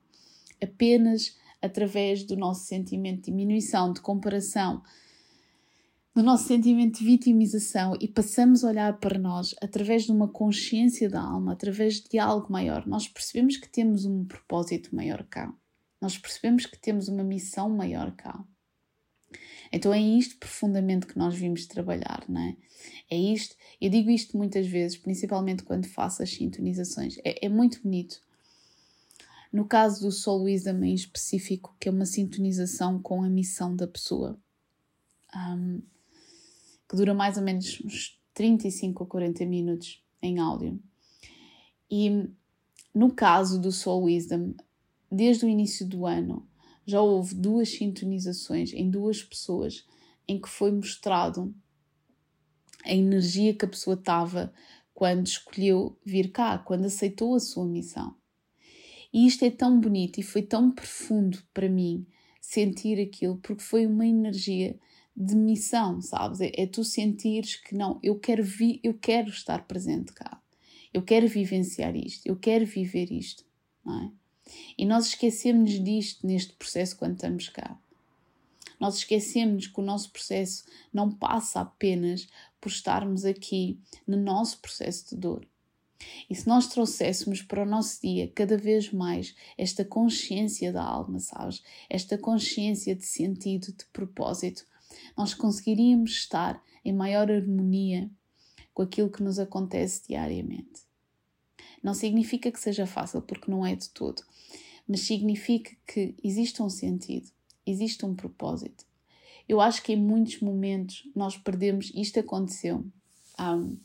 apenas 0.61 1.37
através 1.61 2.23
do 2.23 2.35
nosso 2.35 2.65
sentimento 2.65 3.21
de 3.21 3.31
diminuição, 3.31 3.93
de 3.93 4.01
comparação, 4.01 4.83
do 6.15 6.23
nosso 6.23 6.47
sentimento 6.47 6.99
de 6.99 7.05
vitimização 7.05 7.93
e 7.99 8.07
passamos 8.07 8.63
a 8.63 8.69
olhar 8.69 8.97
para 8.99 9.19
nós 9.19 9.53
através 9.61 10.05
de 10.05 10.13
uma 10.13 10.29
consciência 10.29 11.09
da 11.09 11.21
alma, 11.21 11.51
através 11.51 11.99
de 11.99 12.17
algo 12.17 12.49
maior, 12.49 12.87
nós 12.87 13.05
percebemos 13.05 13.57
que 13.57 13.67
temos 13.67 14.05
um 14.05 14.23
propósito 14.23 14.95
maior 14.95 15.25
cá. 15.25 15.53
Nós 16.01 16.17
percebemos 16.17 16.65
que 16.65 16.79
temos 16.79 17.09
uma 17.09 17.23
missão 17.23 17.69
maior 17.69 18.15
cá. 18.15 18.41
Então 19.73 19.93
é 19.93 19.99
isto 19.99 20.37
profundamente 20.37 21.05
que 21.05 21.17
nós 21.17 21.35
vimos 21.35 21.65
trabalhar, 21.65 22.23
não 22.29 22.39
é? 22.39 22.55
É 23.11 23.17
isto, 23.17 23.53
eu 23.81 23.89
digo 23.89 24.09
isto 24.09 24.37
muitas 24.37 24.65
vezes, 24.67 24.97
principalmente 24.97 25.63
quando 25.63 25.85
faço 25.85 26.23
as 26.23 26.29
sintonizações, 26.29 27.17
é, 27.25 27.45
é 27.45 27.49
muito 27.49 27.81
bonito. 27.83 28.21
No 29.51 29.65
caso 29.65 30.01
do 30.05 30.11
Soul 30.13 30.43
Wisdom 30.43 30.81
em 30.85 30.93
específico, 30.93 31.75
que 31.77 31.89
é 31.89 31.91
uma 31.91 32.05
sintonização 32.05 33.01
com 33.01 33.21
a 33.21 33.29
missão 33.29 33.75
da 33.75 33.87
pessoa, 33.87 34.39
um, 35.35 35.81
que 36.95 36.97
dura 36.97 37.13
mais 37.13 37.35
ou 37.35 37.43
menos 37.43 37.81
uns 37.83 38.17
35 38.33 39.03
ou 39.03 39.09
40 39.09 39.45
minutos 39.45 40.01
em 40.21 40.39
áudio. 40.39 40.79
E 41.91 42.29
no 42.93 43.11
caso 43.11 43.59
do 43.59 43.71
Soul 43.71 44.05
Wisdom, 44.05 44.53
desde 45.11 45.45
o 45.45 45.49
início 45.49 45.85
do 45.85 46.05
ano, 46.05 46.47
já 46.85 47.01
houve 47.01 47.35
duas 47.35 47.69
sintonizações 47.69 48.71
em 48.71 48.89
duas 48.89 49.21
pessoas 49.21 49.85
em 50.25 50.39
que 50.39 50.47
foi 50.47 50.71
mostrado 50.71 51.53
a 52.85 52.93
energia 52.93 53.53
que 53.53 53.65
a 53.65 53.69
pessoa 53.69 53.95
estava 53.95 54.53
quando 54.93 55.27
escolheu 55.27 55.97
vir 56.05 56.31
cá, 56.31 56.57
quando 56.57 56.85
aceitou 56.85 57.35
a 57.35 57.39
sua 57.39 57.65
missão. 57.65 58.15
E 59.11 59.27
isto 59.27 59.43
é 59.43 59.51
tão 59.51 59.79
bonito 59.79 60.19
e 60.19 60.23
foi 60.23 60.41
tão 60.41 60.71
profundo 60.71 61.43
para 61.53 61.67
mim 61.67 62.07
sentir 62.39 63.01
aquilo, 63.01 63.37
porque 63.37 63.63
foi 63.63 63.85
uma 63.85 64.05
energia 64.05 64.79
de 65.15 65.35
missão, 65.35 66.01
sabes? 66.01 66.41
É, 66.41 66.51
é 66.55 66.67
tu 66.67 66.83
sentires 66.83 67.55
que 67.55 67.75
não, 67.75 67.99
eu 68.03 68.19
quero 68.19 68.43
vi, 68.43 68.79
eu 68.83 68.93
quero 68.93 69.29
estar 69.29 69.65
presente 69.65 70.11
cá. 70.13 70.41
Eu 70.93 71.01
quero 71.01 71.27
vivenciar 71.27 71.95
isto, 71.95 72.25
eu 72.25 72.35
quero 72.35 72.65
viver 72.65 73.11
isto, 73.11 73.43
não 73.83 74.01
é? 74.01 74.11
E 74.77 74.85
nós 74.85 75.07
esquecemos 75.07 75.71
disto 75.83 76.25
neste 76.25 76.53
processo 76.53 76.95
quando 76.95 77.15
estamos 77.15 77.49
cá. 77.49 77.77
Nós 78.79 78.97
esquecemos 78.97 79.67
que 79.67 79.79
o 79.79 79.83
nosso 79.83 80.11
processo 80.11 80.65
não 80.93 81.11
passa 81.11 81.61
apenas 81.61 82.27
por 82.59 82.69
estarmos 82.69 83.25
aqui 83.25 83.79
no 84.05 84.17
nosso 84.17 84.59
processo 84.59 85.09
de 85.09 85.21
dor. 85.21 85.47
E 86.29 86.35
se 86.35 86.47
nós 86.47 86.67
trouxéssemos 86.67 87.41
para 87.41 87.63
o 87.63 87.65
nosso 87.65 88.01
dia 88.01 88.31
cada 88.35 88.57
vez 88.57 88.91
mais 88.91 89.33
esta 89.57 89.83
consciência 89.83 90.71
da 90.71 90.83
alma, 90.83 91.19
sabes? 91.19 91.63
Esta 91.89 92.17
consciência 92.17 92.95
de 92.95 93.05
sentido, 93.05 93.67
de 93.67 93.85
propósito, 93.91 94.65
nós 95.17 95.33
conseguiríamos 95.33 96.11
estar 96.11 96.61
em 96.83 96.93
maior 96.93 97.31
harmonia 97.31 98.09
com 98.73 98.81
aquilo 98.81 99.09
que 99.09 99.23
nos 99.23 99.39
acontece 99.39 100.03
diariamente. 100.07 100.83
Não 101.81 101.93
significa 101.93 102.51
que 102.51 102.59
seja 102.59 102.85
fácil, 102.85 103.21
porque 103.21 103.49
não 103.49 103.65
é 103.65 103.75
de 103.75 103.89
todo, 103.89 104.23
mas 104.87 105.01
significa 105.01 105.75
que 105.87 106.15
existe 106.23 106.61
um 106.61 106.69
sentido, 106.69 107.29
existe 107.65 108.05
um 108.05 108.15
propósito. 108.15 108.85
Eu 109.47 109.61
acho 109.61 109.83
que 109.83 109.93
em 109.93 110.01
muitos 110.01 110.39
momentos 110.41 111.07
nós 111.15 111.37
perdemos, 111.37 111.91
isto 111.93 112.19
aconteceu 112.19 112.85
um, 113.39 113.77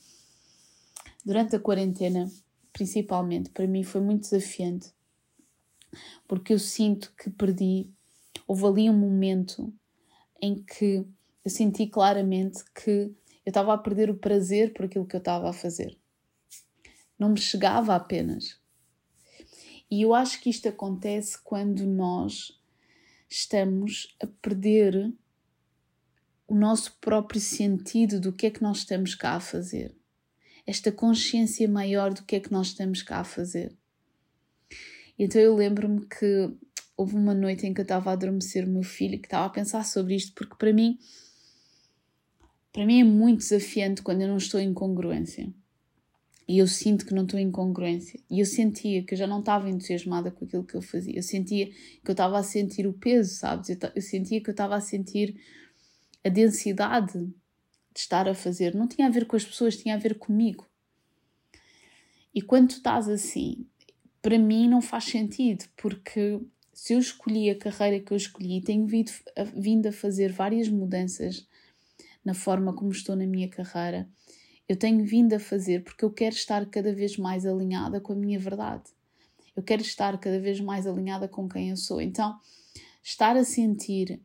durante 1.24 1.54
a 1.54 1.60
quarentena, 1.60 2.30
principalmente, 2.72 3.50
para 3.50 3.66
mim 3.66 3.82
foi 3.82 4.00
muito 4.00 4.22
desafiante, 4.22 4.92
porque 6.26 6.52
eu 6.52 6.58
sinto 6.58 7.12
que 7.18 7.28
perdi, 7.30 7.90
houve 8.46 8.64
ali 8.66 8.90
um 8.90 8.98
momento 8.98 9.72
em 10.40 10.62
que 10.62 11.04
eu 11.44 11.50
senti 11.50 11.86
claramente 11.86 12.62
que 12.74 13.14
eu 13.44 13.50
estava 13.50 13.74
a 13.74 13.78
perder 13.78 14.10
o 14.10 14.18
prazer 14.18 14.72
por 14.72 14.84
aquilo 14.84 15.06
que 15.06 15.16
eu 15.16 15.20
estava 15.20 15.48
a 15.48 15.52
fazer 15.52 16.00
não 17.20 17.28
me 17.28 17.38
chegava 17.38 17.94
apenas. 17.94 18.58
E 19.90 20.02
eu 20.02 20.14
acho 20.14 20.40
que 20.40 20.48
isto 20.48 20.66
acontece 20.66 21.38
quando 21.44 21.84
nós 21.84 22.58
estamos 23.28 24.16
a 24.22 24.26
perder 24.26 25.12
o 26.48 26.54
nosso 26.54 26.96
próprio 26.98 27.40
sentido 27.40 28.18
do 28.18 28.32
que 28.32 28.46
é 28.46 28.50
que 28.50 28.62
nós 28.62 28.78
estamos 28.78 29.14
cá 29.14 29.34
a 29.34 29.40
fazer. 29.40 29.94
Esta 30.66 30.90
consciência 30.90 31.68
maior 31.68 32.14
do 32.14 32.24
que 32.24 32.36
é 32.36 32.40
que 32.40 32.50
nós 32.50 32.68
estamos 32.68 33.02
cá 33.02 33.18
a 33.18 33.24
fazer. 33.24 33.76
Então 35.18 35.40
eu 35.40 35.54
lembro-me 35.54 36.06
que 36.06 36.50
houve 36.96 37.16
uma 37.16 37.34
noite 37.34 37.66
em 37.66 37.74
que 37.74 37.80
eu 37.80 37.84
estava 37.84 38.10
a 38.10 38.12
adormecer 38.14 38.64
o 38.64 38.70
meu 38.70 38.82
filho 38.82 39.20
que 39.20 39.26
estava 39.26 39.46
a 39.46 39.50
pensar 39.50 39.84
sobre 39.84 40.14
isto, 40.14 40.32
porque 40.34 40.56
para 40.56 40.72
mim, 40.72 40.98
para 42.72 42.86
mim 42.86 43.00
é 43.00 43.04
muito 43.04 43.38
desafiante 43.38 44.02
quando 44.02 44.22
eu 44.22 44.28
não 44.28 44.36
estou 44.36 44.60
em 44.60 44.72
congruência 44.72 45.52
e 46.50 46.58
eu 46.58 46.66
sinto 46.66 47.06
que 47.06 47.14
não 47.14 47.22
estou 47.22 47.38
em 47.38 47.48
congruência. 47.48 48.18
E 48.28 48.40
eu 48.40 48.44
sentia 48.44 49.04
que 49.04 49.14
eu 49.14 49.18
já 49.18 49.24
não 49.24 49.38
estava 49.38 49.70
entusiasmada 49.70 50.32
com 50.32 50.44
aquilo 50.44 50.64
que 50.64 50.74
eu 50.74 50.82
fazia. 50.82 51.14
Eu 51.14 51.22
sentia 51.22 51.66
que 51.66 52.08
eu 52.08 52.12
estava 52.12 52.36
a 52.40 52.42
sentir 52.42 52.88
o 52.88 52.92
peso, 52.92 53.36
sabes? 53.36 53.68
Eu, 53.68 53.76
eu 53.94 54.02
sentia 54.02 54.40
que 54.40 54.50
eu 54.50 54.52
estava 54.52 54.74
a 54.74 54.80
sentir 54.80 55.40
a 56.24 56.28
densidade 56.28 57.20
de 57.22 58.00
estar 58.00 58.28
a 58.28 58.34
fazer. 58.34 58.74
Não 58.74 58.88
tinha 58.88 59.06
a 59.06 59.10
ver 59.10 59.26
com 59.26 59.36
as 59.36 59.44
pessoas, 59.44 59.76
tinha 59.76 59.94
a 59.94 59.98
ver 59.98 60.18
comigo. 60.18 60.66
E 62.34 62.42
quando 62.42 62.70
tu 62.70 62.76
estás 62.78 63.08
assim, 63.08 63.64
para 64.20 64.36
mim 64.36 64.68
não 64.68 64.82
faz 64.82 65.04
sentido, 65.04 65.66
porque 65.76 66.40
se 66.72 66.94
eu 66.94 66.98
escolhi 66.98 67.48
a 67.48 67.56
carreira 67.56 68.00
que 68.00 68.12
eu 68.12 68.16
escolhi 68.16 68.60
tenho 68.60 68.88
vindo 68.88 69.12
vindo 69.54 69.86
a 69.86 69.92
fazer 69.92 70.32
várias 70.32 70.68
mudanças 70.68 71.46
na 72.24 72.34
forma 72.34 72.74
como 72.74 72.90
estou 72.90 73.16
na 73.16 73.26
minha 73.26 73.48
carreira, 73.48 74.08
eu 74.68 74.76
tenho 74.76 75.04
vindo 75.04 75.32
a 75.32 75.40
fazer 75.40 75.82
porque 75.82 76.04
eu 76.04 76.12
quero 76.12 76.34
estar 76.34 76.64
cada 76.66 76.92
vez 76.92 77.16
mais 77.16 77.44
alinhada 77.44 78.00
com 78.00 78.12
a 78.12 78.16
minha 78.16 78.38
verdade. 78.38 78.84
Eu 79.56 79.62
quero 79.62 79.82
estar 79.82 80.16
cada 80.18 80.38
vez 80.38 80.60
mais 80.60 80.86
alinhada 80.86 81.26
com 81.26 81.48
quem 81.48 81.70
eu 81.70 81.76
sou. 81.76 82.00
Então, 82.00 82.38
estar 83.02 83.36
a 83.36 83.44
sentir 83.44 84.20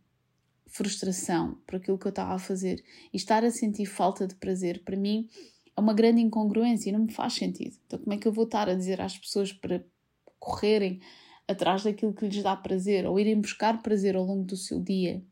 frustração 0.68 1.58
por 1.66 1.78
aquilo 1.78 1.98
que 1.98 2.06
eu 2.06 2.10
estava 2.10 2.34
a 2.34 2.40
fazer 2.40 2.84
e 3.12 3.18
estar 3.18 3.44
a 3.44 3.50
sentir 3.50 3.86
falta 3.86 4.28
de 4.28 4.36
prazer, 4.36 4.84
para 4.84 4.96
mim, 4.96 5.28
é 5.75 5.82
uma 5.82 5.94
grande 5.94 6.22
incongruência 6.22 6.90
e 6.90 6.94
não 6.94 7.00
me 7.00 7.12
faz 7.12 7.34
sentido. 7.34 7.78
Então, 7.86 8.00
como 8.00 8.14
é 8.14 8.18
que 8.18 8.28
eu 8.28 8.32
vou 8.32 8.46
estar 8.46 8.70
a 8.70 8.75
dizer 8.75 9.02
às 9.02 9.18
pessoas 9.18 9.52
para 9.52 9.84
correrem 10.40 11.02
atrás 11.48 11.84
daquilo 11.84 12.14
que 12.14 12.28
lhes 12.28 12.44
dá 12.44 12.56
prazer 12.56 13.06
ou 13.06 13.20
irem 13.20 13.40
buscar 13.40 13.82
prazer 13.82 14.16
ao 14.16 14.24
longo 14.24 14.44
do 14.44 14.56
seu 14.56 14.80
dia 14.80 15.24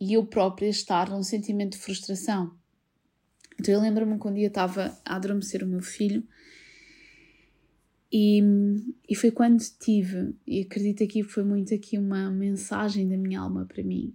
e 0.00 0.14
eu 0.14 0.24
própria 0.24 0.68
estar 0.68 1.10
num 1.10 1.22
sentimento 1.22 1.72
de 1.72 1.78
frustração? 1.78 2.58
Então 3.60 3.74
eu 3.74 3.80
lembro-me 3.80 4.16
quando 4.18 4.38
eu 4.38 4.48
estava 4.48 4.98
a 5.04 5.16
adormecer 5.16 5.62
o 5.62 5.66
meu 5.66 5.82
filho 5.82 6.26
e, 8.10 8.42
e 9.08 9.14
foi 9.14 9.30
quando 9.30 9.62
tive, 9.78 10.34
e 10.46 10.62
acredito 10.62 11.06
que 11.06 11.22
foi 11.22 11.44
muito 11.44 11.74
aqui 11.74 11.98
uma 11.98 12.30
mensagem 12.30 13.06
da 13.06 13.16
minha 13.18 13.40
alma 13.40 13.66
para 13.66 13.82
mim, 13.84 14.14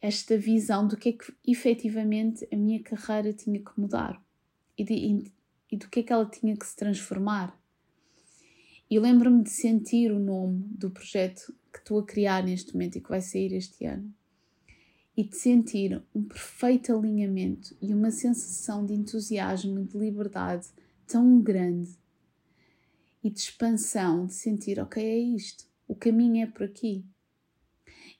esta 0.00 0.38
visão 0.38 0.86
do 0.86 0.96
que 0.96 1.08
é 1.08 1.12
que 1.12 1.32
efetivamente 1.46 2.46
a 2.52 2.56
minha 2.56 2.80
carreira 2.80 3.32
tinha 3.32 3.58
que 3.58 3.78
mudar 3.78 4.22
e, 4.78 4.84
de, 4.84 4.94
e, 4.94 5.32
e 5.72 5.76
do 5.76 5.88
que 5.88 6.00
é 6.00 6.02
que 6.04 6.12
ela 6.12 6.24
tinha 6.24 6.56
que 6.56 6.66
se 6.66 6.76
transformar. 6.76 7.60
E 8.88 8.98
lembro-me 8.98 9.42
de 9.42 9.50
sentir 9.50 10.12
o 10.12 10.18
nome 10.18 10.64
do 10.70 10.90
projeto 10.90 11.52
que 11.72 11.78
estou 11.78 11.98
a 11.98 12.04
criar 12.04 12.44
neste 12.44 12.72
momento 12.74 12.96
e 12.96 13.00
que 13.00 13.08
vai 13.08 13.20
sair 13.20 13.52
este 13.52 13.84
ano 13.84 14.12
e 15.16 15.24
de 15.24 15.36
sentir 15.36 16.02
um 16.14 16.22
perfeito 16.24 16.96
alinhamento 16.96 17.76
e 17.80 17.92
uma 17.92 18.10
sensação 18.10 18.84
de 18.84 18.94
entusiasmo 18.94 19.80
e 19.80 19.84
de 19.84 19.98
liberdade 19.98 20.68
tão 21.06 21.40
grande 21.40 21.98
e 23.22 23.30
de 23.30 23.38
expansão, 23.38 24.26
de 24.26 24.34
sentir, 24.34 24.80
ok, 24.80 25.02
é 25.02 25.18
isto, 25.18 25.64
o 25.86 25.94
caminho 25.94 26.42
é 26.42 26.46
por 26.46 26.64
aqui. 26.64 27.04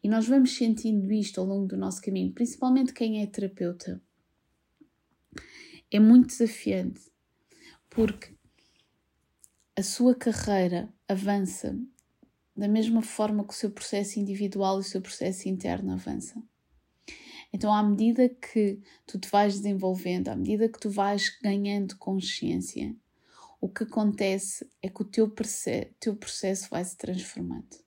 E 0.02 0.08
nós 0.08 0.26
vamos 0.26 0.54
sentindo 0.56 1.10
isto 1.12 1.40
ao 1.40 1.46
longo 1.46 1.66
do 1.66 1.76
nosso 1.76 2.02
caminho, 2.02 2.32
principalmente 2.32 2.92
quem 2.92 3.22
é 3.22 3.26
terapeuta. 3.26 4.02
É 5.90 5.98
muito 5.98 6.28
desafiante, 6.28 7.00
porque 7.88 8.34
a 9.76 9.82
sua 9.82 10.14
carreira 10.14 10.92
avança 11.08 11.78
da 12.54 12.68
mesma 12.68 13.00
forma 13.00 13.44
que 13.44 13.54
o 13.54 13.56
seu 13.56 13.70
processo 13.70 14.20
individual 14.20 14.76
e 14.76 14.80
o 14.80 14.84
seu 14.84 15.00
processo 15.00 15.48
interno 15.48 15.92
avança. 15.92 16.42
Então, 17.52 17.72
à 17.72 17.82
medida 17.82 18.28
que 18.28 18.80
tu 19.06 19.18
te 19.18 19.28
vais 19.28 19.54
desenvolvendo, 19.54 20.28
à 20.28 20.36
medida 20.36 20.68
que 20.68 20.80
tu 20.80 20.88
vais 20.88 21.28
ganhando 21.42 21.96
consciência, 21.96 22.96
o 23.60 23.68
que 23.68 23.84
acontece 23.84 24.68
é 24.82 24.88
que 24.88 25.02
o 25.02 25.04
teu, 25.04 25.30
processo, 25.30 25.88
teu 26.00 26.16
processo 26.16 26.68
vai 26.70 26.84
se 26.84 26.96
transformando. 26.96 27.82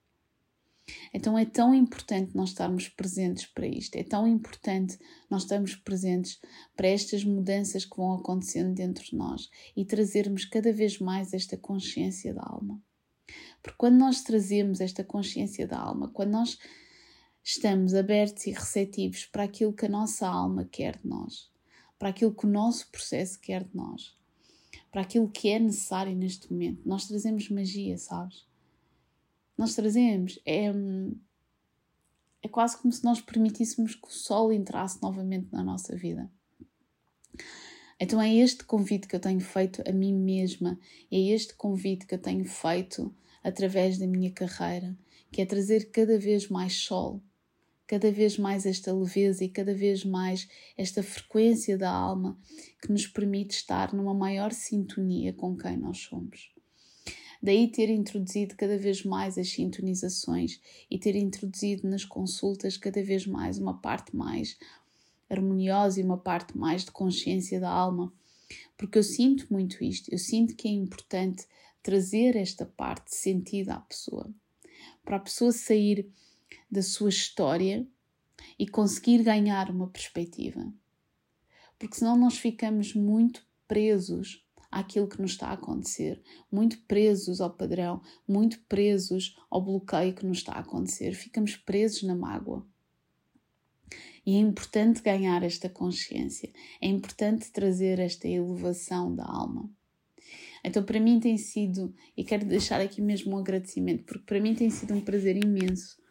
Então 1.13 1.38
é 1.38 1.45
tão 1.45 1.74
importante 1.74 2.36
nós 2.36 2.50
estarmos 2.50 2.88
presentes 2.88 3.45
para 3.48 3.67
isto, 3.67 3.95
é 3.95 4.03
tão 4.03 4.27
importante 4.27 5.00
nós 5.29 5.43
estarmos 5.43 5.75
presentes 5.75 6.39
para 6.75 6.88
estas 6.88 7.24
mudanças 7.24 7.86
que 7.86 7.98
vão 7.98 8.13
acontecendo 8.13 8.74
dentro 8.74 9.03
de 9.03 9.15
nós 9.15 9.50
e 9.75 9.84
trazermos 9.84 10.45
cada 10.45 10.72
vez 10.72 11.00
mais 11.00 11.34
esta 11.34 11.57
consciência 11.57 12.34
da 12.34 12.43
alma. 12.43 12.79
Porque 13.63 13.77
quando 13.77 13.98
nós 13.98 14.22
trazemos 14.22 14.79
esta 14.79 15.03
consciência 15.03 15.67
da 15.67 15.79
alma, 15.79 16.10
quando 16.10 16.31
nós 16.31 16.60
estamos 17.45 17.93
abertos 17.93 18.45
e 18.47 18.51
receptivos 18.51 19.25
para 19.25 19.43
aquilo 19.43 19.71
que 19.71 19.85
a 19.85 19.89
nossa 19.89 20.27
alma 20.27 20.65
quer 20.65 20.97
de 20.97 21.07
nós, 21.07 21.49
para 21.97 22.09
aquilo 22.09 22.35
que 22.35 22.45
o 22.45 22.49
nosso 22.49 22.89
processo 22.91 23.39
quer 23.39 23.63
de 23.63 23.73
nós, 23.73 24.17
para 24.91 25.01
aquilo 25.01 25.29
que 25.29 25.49
é 25.49 25.59
necessário 25.59 26.13
neste 26.13 26.51
momento, 26.51 26.81
nós 26.85 27.07
trazemos 27.07 27.47
magia, 27.49 27.97
sabes? 27.97 28.45
nós 29.57 29.75
trazemos. 29.75 30.39
É, 30.45 30.71
é 32.41 32.47
quase 32.47 32.77
como 32.77 32.93
se 32.93 33.03
nós 33.03 33.21
permitíssemos 33.21 33.95
que 33.95 34.07
o 34.07 34.11
sol 34.11 34.51
entrasse 34.51 35.01
novamente 35.01 35.47
na 35.51 35.63
nossa 35.63 35.95
vida. 35.95 36.29
Então 37.99 38.21
é 38.21 38.33
este 38.33 38.63
convite 38.65 39.07
que 39.07 39.15
eu 39.15 39.19
tenho 39.19 39.39
feito 39.39 39.81
a 39.87 39.91
mim 39.91 40.13
mesma, 40.13 40.77
é 41.11 41.17
este 41.17 41.55
convite 41.55 42.05
que 42.05 42.13
eu 42.13 42.19
tenho 42.19 42.45
feito 42.45 43.13
através 43.41 43.97
da 43.97 44.05
minha 44.05 44.31
carreira, 44.31 44.95
que 45.31 45.41
é 45.41 45.45
trazer 45.45 45.91
cada 45.91 46.19
vez 46.19 46.49
mais 46.49 46.73
sol, 46.73 47.21
cada 47.87 48.11
vez 48.11 48.37
mais 48.37 48.65
esta 48.65 48.93
leveza 48.93 49.43
e 49.43 49.49
cada 49.49 49.73
vez 49.73 50.03
mais 50.03 50.47
esta 50.77 51.03
frequência 51.03 51.77
da 51.77 51.91
alma 51.91 52.37
que 52.81 52.91
nos 52.91 53.07
permite 53.07 53.55
estar 53.55 53.93
numa 53.93 54.13
maior 54.13 54.51
sintonia 54.51 55.33
com 55.33 55.55
quem 55.55 55.77
nós 55.77 55.99
somos. 55.99 56.51
Daí 57.41 57.67
ter 57.67 57.89
introduzido 57.89 58.55
cada 58.55 58.77
vez 58.77 59.03
mais 59.03 59.37
as 59.37 59.49
sintonizações 59.49 60.59
e 60.89 60.97
ter 60.97 61.15
introduzido 61.15 61.87
nas 61.87 62.03
consultas 62.03 62.75
cada 62.75 63.03
vez 63.03 63.27
mais 63.27 63.59
uma 63.59 63.77
parte 63.77 64.15
mais 64.15 64.57
harmoniosa 65.29 65.99
e 65.99 66.03
uma 66.03 66.17
parte 66.17 66.57
mais 66.57 66.85
de 66.85 66.91
consciência 66.91 67.59
da 67.59 67.69
alma. 67.69 68.11
Porque 68.77 68.97
eu 68.97 69.03
sinto 69.03 69.47
muito 69.51 69.83
isto, 69.83 70.11
eu 70.11 70.17
sinto 70.17 70.55
que 70.55 70.67
é 70.67 70.71
importante 70.71 71.45
trazer 71.83 72.35
esta 72.35 72.65
parte 72.65 73.11
de 73.11 73.15
sentido 73.15 73.69
à 73.69 73.79
pessoa. 73.79 74.27
Para 75.03 75.17
a 75.17 75.19
pessoa 75.19 75.51
sair 75.51 76.09
da 76.69 76.81
sua 76.81 77.09
história 77.09 77.88
e 78.57 78.67
conseguir 78.67 79.24
ganhar 79.24 79.69
uma 79.69 79.88
perspectiva. 79.88 80.71
Porque 81.77 81.95
senão 81.95 82.17
nós 82.17 82.38
ficamos 82.38 82.93
muito 82.93 83.45
presos 83.67 84.45
àquilo 84.71 85.07
que 85.07 85.21
nos 85.21 85.31
está 85.31 85.47
a 85.47 85.53
acontecer, 85.53 86.21
muito 86.51 86.79
presos 86.81 87.41
ao 87.41 87.50
padrão, 87.50 88.01
muito 88.27 88.59
presos 88.67 89.35
ao 89.50 89.62
bloqueio 89.62 90.13
que 90.13 90.25
nos 90.25 90.39
está 90.39 90.53
a 90.53 90.59
acontecer, 90.59 91.13
ficamos 91.13 91.55
presos 91.55 92.03
na 92.03 92.15
mágoa. 92.15 92.65
E 94.25 94.35
é 94.35 94.39
importante 94.39 95.01
ganhar 95.01 95.43
esta 95.43 95.69
consciência, 95.69 96.51
é 96.81 96.88
importante 96.88 97.51
trazer 97.51 98.00
esta 98.00 98.27
elevação 98.27 99.15
da 99.15 99.24
alma. 99.24 99.69
Então, 100.63 100.83
para 100.83 101.00
mim 101.00 101.19
tem 101.19 101.38
sido, 101.38 101.93
e 102.17 102.24
quero 102.24 102.43
deixar 102.43 102.81
aqui 102.81 103.00
mesmo 103.00 103.35
um 103.35 103.38
agradecimento, 103.38 104.03
porque 104.03 104.25
para 104.25 104.41
mim 104.41 104.55
tem 104.55 104.69
sido 104.71 104.95
um 104.95 105.01
prazer 105.01 105.38
imenso 105.38 106.03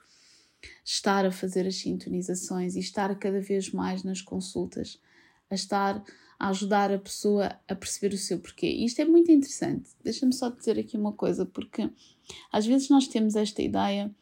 estar 0.84 1.24
a 1.24 1.30
fazer 1.30 1.66
as 1.66 1.76
sintonizações 1.76 2.76
e 2.76 2.80
estar 2.80 3.14
cada 3.18 3.40
vez 3.40 3.70
mais 3.70 4.02
nas 4.02 4.20
consultas, 4.20 5.00
a 5.50 5.54
estar 5.54 6.02
a 6.38 6.48
ajudar 6.48 6.92
a 6.92 6.98
pessoa 6.98 7.58
a 7.68 7.74
perceber 7.74 8.14
o 8.14 8.18
seu 8.18 8.38
porquê. 8.38 8.66
E 8.66 8.84
isto 8.84 9.00
é 9.00 9.04
muito 9.04 9.30
interessante. 9.30 9.90
Deixa-me 10.02 10.32
só 10.32 10.50
dizer 10.50 10.78
aqui 10.78 10.96
uma 10.96 11.12
coisa, 11.12 11.46
porque 11.46 11.88
às 12.52 12.66
vezes 12.66 12.88
nós 12.88 13.06
temos 13.06 13.36
esta 13.36 13.62
ideia, 13.62 14.14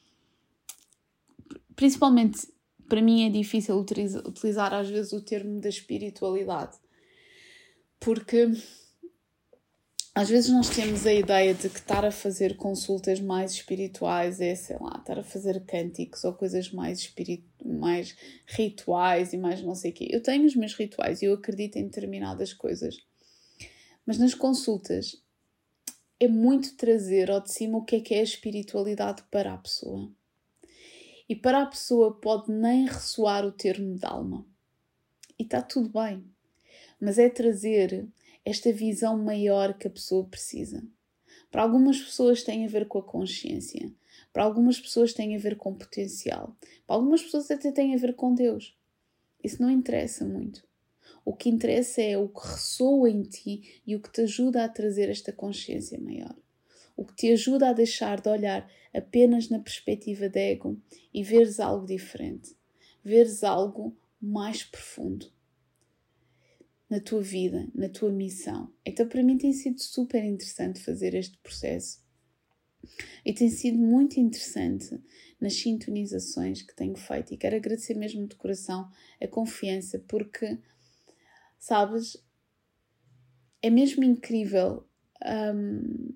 principalmente 1.75 2.47
para 2.89 3.01
mim 3.01 3.25
é 3.25 3.31
difícil 3.31 3.79
utilizar, 3.79 4.75
às 4.75 4.91
vezes 4.91 5.15
o 5.15 5.21
termo 5.23 5.61
da 5.61 5.69
espiritualidade, 5.71 6.77
porque 7.99 8.51
às 10.15 10.29
vezes 10.29 10.51
nós 10.51 10.69
temos 10.69 11.07
a 11.07 11.13
ideia 11.13 11.55
de 11.55 11.71
que 11.71 11.79
estar 11.79 12.05
a 12.05 12.11
fazer 12.11 12.57
consultas 12.57 13.19
mais 13.19 13.53
espirituais 13.53 14.41
é, 14.43 14.55
sei 14.55 14.77
lá, 14.79 14.99
estar 14.99 15.19
a 15.19 15.25
fazer 15.25 15.65
cânticos 15.65 16.23
ou 16.25 16.35
coisas 16.35 16.71
mais, 16.71 16.99
espiritu 16.99 17.45
mais 17.65 18.15
rituais 18.47 19.33
e 19.33 19.39
mais 19.39 19.63
não 19.63 19.75
sei 19.75 19.91
o 19.91 19.95
quê. 19.95 20.09
Eu 20.11 20.23
tenho 20.23 20.45
os 20.45 20.55
meus 20.55 20.75
rituais 20.75 21.23
e 21.23 21.27
eu 21.27 21.35
acredito 21.35 21.77
em 21.77 21.85
determinadas 21.85 22.53
coisas. 22.53 22.97
Mas 24.05 24.19
nas 24.19 24.35
consultas 24.35 25.23
é 26.21 26.29
muito 26.29 26.77
trazer 26.77 27.31
ao 27.31 27.41
de 27.41 27.51
cima 27.51 27.79
o 27.79 27.85
que 27.85 27.97
é 27.97 28.01
que 28.01 28.15
é 28.15 28.21
a 28.21 28.25
espiritualidade 28.25 29.23
para 29.31 29.55
a 29.55 29.59
pessoa. 29.59 30.11
E 31.27 31.35
para 31.35 31.63
a 31.63 31.67
pessoa 31.67 32.21
pode 32.21 32.53
nem 32.53 32.87
ressoar 32.87 33.47
o 33.47 33.53
termo 33.53 33.97
de 33.97 34.05
alma. 34.05 34.45
E 35.39 35.45
está 35.45 35.63
tudo 35.63 35.89
bem. 35.89 36.23
Mas 37.01 37.19
é 37.19 37.31
trazer 37.31 38.07
esta 38.45 38.73
visão 38.73 39.17
maior 39.17 39.75
que 39.75 39.87
a 39.87 39.91
pessoa 39.91 40.25
precisa. 40.25 40.83
Para 41.51 41.63
algumas 41.63 42.01
pessoas 42.01 42.43
tem 42.43 42.65
a 42.65 42.69
ver 42.69 42.89
com 42.89 42.99
a 42.99 43.03
consciência, 43.03 43.93
para 44.33 44.43
algumas 44.43 44.81
pessoas 44.81 45.13
tem 45.13 45.37
a 45.37 45.39
ver 45.39 45.57
com 45.57 45.75
potencial, 45.75 46.57
para 46.87 46.97
algumas 46.97 47.23
pessoas 47.23 47.51
até 47.51 47.71
tem 47.71 47.95
a 47.95 47.99
ver 47.99 48.15
com 48.15 48.35
Deus. 48.35 48.77
Isso 49.43 49.61
não 49.61 49.71
interessa 49.71 50.25
muito. 50.25 50.65
O 51.25 51.35
que 51.35 51.49
interessa 51.49 52.03
é 52.03 52.19
o 52.19 52.29
que 52.29 52.47
ressoa 52.47 53.09
em 53.09 53.23
ti 53.23 53.81
e 53.87 53.95
o 53.95 54.01
que 54.01 54.11
te 54.11 54.23
ajuda 54.23 54.65
a 54.65 54.69
trazer 54.69 55.09
esta 55.09 55.33
consciência 55.33 56.01
maior. 56.01 56.35
O 56.97 57.05
que 57.05 57.15
te 57.15 57.33
ajuda 57.33 57.69
a 57.69 57.73
deixar 57.73 58.21
de 58.21 58.29
olhar 58.29 58.69
apenas 58.93 59.49
na 59.49 59.59
perspectiva 59.59 60.29
de 60.29 60.39
ego 60.39 60.81
e 61.15 61.23
veres 61.23 61.61
algo 61.61 61.87
diferente. 61.87 62.57
Veres 63.05 63.45
algo 63.45 63.97
mais 64.21 64.65
profundo 64.65 65.32
na 66.93 67.01
tua 67.01 67.23
vida, 67.23 67.67
na 67.75 67.89
tua 67.89 68.13
missão. 68.13 68.71
Então, 68.85 69.09
para 69.09 69.23
mim, 69.23 69.39
tem 69.39 69.51
sido 69.55 69.81
super 69.81 70.23
interessante 70.23 70.79
fazer 70.79 71.15
este 71.15 71.39
processo. 71.39 72.05
E 73.25 73.33
tem 73.33 73.49
sido 73.49 73.79
muito 73.79 74.21
interessante 74.21 75.03
nas 75.41 75.55
sintonizações 75.55 76.61
que 76.61 76.77
tenho 76.77 76.95
feito. 76.95 77.33
E 77.33 77.39
quero 77.39 77.57
agradecer 77.57 77.95
mesmo 77.95 78.29
de 78.29 78.37
coração 78.37 78.91
a 79.23 79.27
confiança, 79.27 80.05
porque, 80.07 80.59
sabes, 81.59 82.23
é 83.63 83.71
mesmo 83.71 84.05
incrível 84.05 84.87
um, 85.25 86.15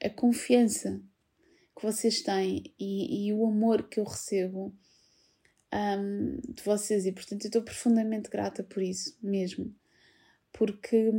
a 0.00 0.08
confiança 0.08 1.02
que 1.76 1.82
vocês 1.82 2.22
têm 2.22 2.72
e, 2.78 3.26
e 3.26 3.32
o 3.32 3.44
amor 3.44 3.88
que 3.88 3.98
eu 3.98 4.04
recebo 4.04 4.72
um, 5.74 6.40
de 6.52 6.62
vocês 6.62 7.06
e 7.06 7.12
portanto 7.12 7.44
eu 7.44 7.48
estou 7.48 7.62
profundamente 7.62 8.28
grata 8.28 8.62
por 8.62 8.82
isso 8.82 9.16
mesmo 9.22 9.74
porque, 10.52 11.12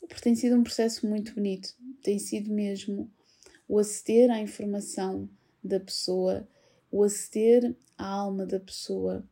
porque 0.00 0.22
tem 0.22 0.34
sido 0.34 0.56
um 0.56 0.62
processo 0.62 1.06
muito 1.06 1.34
bonito. 1.34 1.74
Tem 2.02 2.18
sido 2.18 2.50
mesmo 2.50 3.10
o 3.66 3.78
aceder 3.78 4.30
à 4.30 4.40
informação 4.40 5.28
da 5.62 5.80
pessoa 5.80 6.48
o 6.90 7.02
aceder 7.02 7.76
à 7.96 8.06
alma 8.06 8.46
da 8.46 8.58
pessoa 8.58 9.22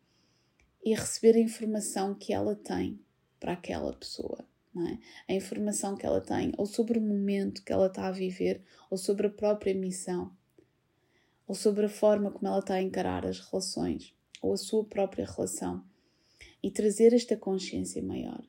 e 0.85 0.95
receber 0.95 1.37
a 1.37 1.41
informação 1.41 2.15
que 2.15 2.33
ela 2.33 2.55
tem 2.55 3.01
para 3.41 3.53
aquela 3.53 3.93
pessoa 3.95 4.45
é? 4.77 5.33
a 5.33 5.35
informação 5.35 5.97
que 5.97 6.05
ela 6.05 6.21
tem 6.21 6.53
ou 6.59 6.67
sobre 6.67 6.99
o 6.99 7.03
momento 7.03 7.65
que 7.65 7.73
ela 7.73 7.87
está 7.87 8.09
a 8.09 8.13
viver 8.13 8.63
ou 8.91 8.99
sobre 8.99 9.27
a 9.27 9.31
própria 9.31 9.75
missão 9.75 10.31
ou 11.47 11.55
sobre 11.55 11.87
a 11.87 11.89
forma 11.89 12.31
como 12.31 12.47
ela 12.47 12.59
está 12.59 12.75
a 12.75 12.83
encarar 12.83 13.25
as 13.25 13.41
relações 13.41 14.15
ou 14.43 14.53
a 14.53 14.57
sua 14.57 14.85
própria 14.85 15.25
relação. 15.25 15.85
E 16.63 16.71
trazer 16.71 17.13
esta 17.13 17.37
consciência 17.37 18.03
maior, 18.03 18.43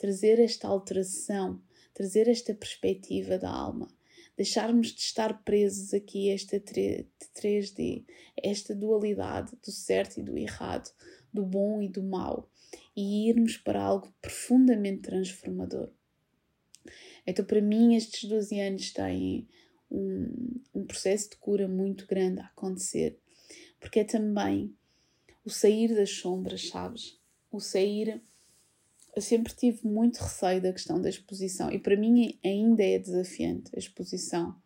trazer 0.00 0.38
esta 0.38 0.66
alteração, 0.66 1.62
trazer 1.92 2.26
esta 2.26 2.54
perspectiva 2.54 3.36
da 3.36 3.50
alma, 3.50 3.86
deixarmos 4.34 4.94
de 4.94 5.00
estar 5.02 5.44
presos 5.44 5.92
aqui 5.92 6.30
a 6.30 6.34
esta 6.34 6.58
3D, 6.58 8.06
esta 8.42 8.74
dualidade 8.74 9.52
do 9.62 9.70
certo 9.70 10.18
e 10.18 10.22
do 10.22 10.38
errado, 10.38 10.90
do 11.30 11.44
bom 11.44 11.82
e 11.82 11.88
do 11.88 12.02
mau 12.02 12.50
e 12.96 13.28
irmos 13.28 13.58
para 13.58 13.82
algo 13.82 14.10
profundamente 14.22 15.02
transformador. 15.02 15.90
Então, 17.26 17.44
para 17.44 17.60
mim, 17.60 17.94
estes 17.94 18.26
12 18.26 18.58
anos 18.58 18.92
têm 18.92 19.46
um, 19.90 20.62
um 20.74 20.86
processo 20.86 21.28
de 21.28 21.36
cura 21.36 21.68
muito 21.68 22.06
grande 22.06 22.40
a 22.40 22.46
acontecer, 22.46 23.20
porque 23.78 24.00
é 24.00 24.04
também 24.04 24.74
o 25.44 25.50
sair 25.50 25.94
das 25.94 26.10
sombras, 26.10 26.68
sabes? 26.68 27.20
O 27.52 27.60
sair. 27.60 28.22
Eu 29.14 29.22
sempre 29.22 29.52
tive 29.54 29.86
muito 29.86 30.18
receio 30.18 30.62
da 30.62 30.72
questão 30.72 31.00
da 31.00 31.08
exposição 31.08 31.70
e 31.70 31.78
para 31.78 31.96
mim 31.96 32.38
ainda 32.44 32.82
é 32.82 32.98
desafiante 32.98 33.70
a 33.74 33.78
exposição. 33.78 34.56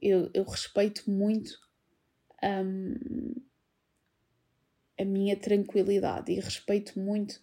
Eu, 0.00 0.30
eu 0.34 0.44
respeito 0.44 1.10
muito 1.10 1.58
um, 2.42 3.34
a 4.98 5.04
minha 5.04 5.36
tranquilidade 5.36 6.32
e 6.32 6.40
respeito 6.40 6.98
muito 6.98 7.40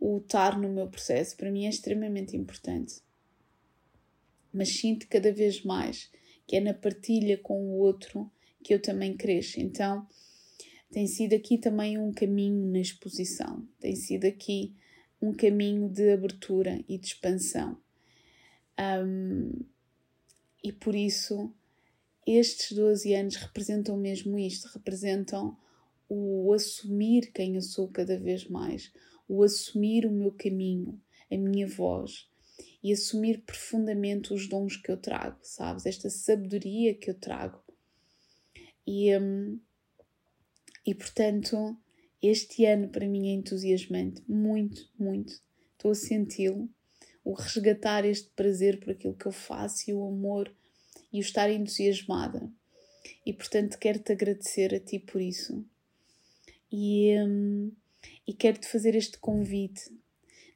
o 0.00 0.18
estar 0.18 0.58
no 0.58 0.68
meu 0.68 0.88
processo. 0.88 1.36
Para 1.36 1.50
mim 1.50 1.66
é 1.66 1.68
extremamente 1.68 2.36
importante 2.36 3.02
mas 4.52 4.70
sinto 4.70 5.06
cada 5.08 5.32
vez 5.32 5.62
mais 5.62 6.10
que 6.46 6.56
é 6.56 6.60
na 6.60 6.72
partilha 6.72 7.36
com 7.38 7.62
o 7.62 7.78
outro 7.78 8.30
que 8.64 8.72
eu 8.72 8.80
também 8.80 9.14
cresça. 9.14 9.60
Então, 9.60 10.06
tem 10.90 11.06
sido 11.06 11.34
aqui 11.34 11.58
também 11.58 11.98
um 11.98 12.10
caminho 12.10 12.66
na 12.72 12.80
exposição, 12.80 13.68
tem 13.78 13.94
sido 13.94 14.24
aqui 14.24 14.74
um 15.20 15.32
caminho 15.32 15.88
de 15.88 16.12
abertura 16.12 16.82
e 16.88 16.98
de 16.98 17.06
expansão. 17.06 17.76
Um, 18.78 19.52
e 20.62 20.72
por 20.72 20.94
isso, 20.94 21.52
estes 22.26 22.76
12 22.76 23.14
anos 23.14 23.36
representam 23.36 23.96
mesmo 23.96 24.38
isto, 24.38 24.68
representam 24.68 25.56
o 26.08 26.52
assumir 26.52 27.32
quem 27.32 27.56
eu 27.56 27.62
sou 27.62 27.88
cada 27.88 28.18
vez 28.18 28.48
mais, 28.48 28.92
o 29.28 29.42
assumir 29.42 30.06
o 30.06 30.10
meu 30.10 30.32
caminho, 30.32 31.00
a 31.30 31.36
minha 31.36 31.66
voz 31.66 32.28
e 32.82 32.92
assumir 32.92 33.42
profundamente 33.42 34.32
os 34.32 34.48
dons 34.48 34.76
que 34.76 34.90
eu 34.90 34.96
trago, 34.96 35.38
sabes? 35.42 35.84
Esta 35.84 36.08
sabedoria 36.08 36.94
que 36.94 37.10
eu 37.10 37.14
trago. 37.14 37.62
E, 38.86 39.16
um, 39.18 39.60
e 40.86 40.94
portanto, 40.94 41.76
este 42.22 42.64
ano 42.64 42.88
para 42.88 43.06
mim 43.06 43.28
é 43.28 43.32
entusiasmante, 43.32 44.22
muito, 44.28 44.88
muito. 44.98 45.40
Estou 45.72 45.92
a 45.92 45.94
senti-lo, 45.94 46.68
o 47.24 47.32
resgatar 47.32 48.04
este 48.04 48.30
prazer 48.30 48.80
por 48.80 48.90
aquilo 48.90 49.14
que 49.14 49.26
eu 49.26 49.32
faço 49.32 49.90
e 49.90 49.94
o 49.94 50.04
amor 50.06 50.52
e 51.12 51.18
o 51.18 51.20
estar 51.20 51.50
entusiasmada. 51.50 52.50
E 53.24 53.32
portanto, 53.32 53.78
quero-te 53.78 54.12
agradecer 54.12 54.74
a 54.74 54.80
ti 54.80 54.98
por 54.98 55.20
isso. 55.20 55.64
E, 56.70 57.14
um, 57.22 57.70
e 58.26 58.32
quero-te 58.32 58.66
fazer 58.66 58.94
este 58.94 59.18
convite 59.18 59.90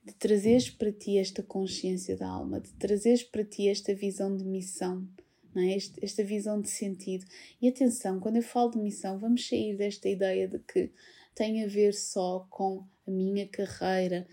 de 0.05 0.13
trazeres 0.15 0.69
para 0.69 0.91
ti 0.91 1.19
esta 1.19 1.43
consciência 1.43 2.17
da 2.17 2.29
alma, 2.29 2.61
de 2.61 2.73
trazeres 2.73 3.23
para 3.23 3.45
ti 3.45 3.69
esta 3.69 3.95
visão 3.95 4.37
de 4.37 4.45
missão, 4.45 5.07
é? 5.55 5.77
Este, 5.77 6.03
esta 6.03 6.25
visão 6.25 6.61
de 6.61 6.71
sentido. 6.71 7.27
E 7.61 7.69
atenção, 7.69 8.19
quando 8.19 8.37
eu 8.37 8.43
falo 8.43 8.71
de 8.71 8.79
missão, 8.79 9.19
vamos 9.19 9.47
sair 9.47 9.77
desta 9.77 10.09
ideia 10.09 10.49
de 10.49 10.59
que 10.59 10.91
tem 11.35 11.65
a 11.65 11.67
ver 11.67 11.93
só 11.95 12.47
com 12.51 12.85
a 13.07 13.11
minha 13.11 13.47
carreira 13.49 14.27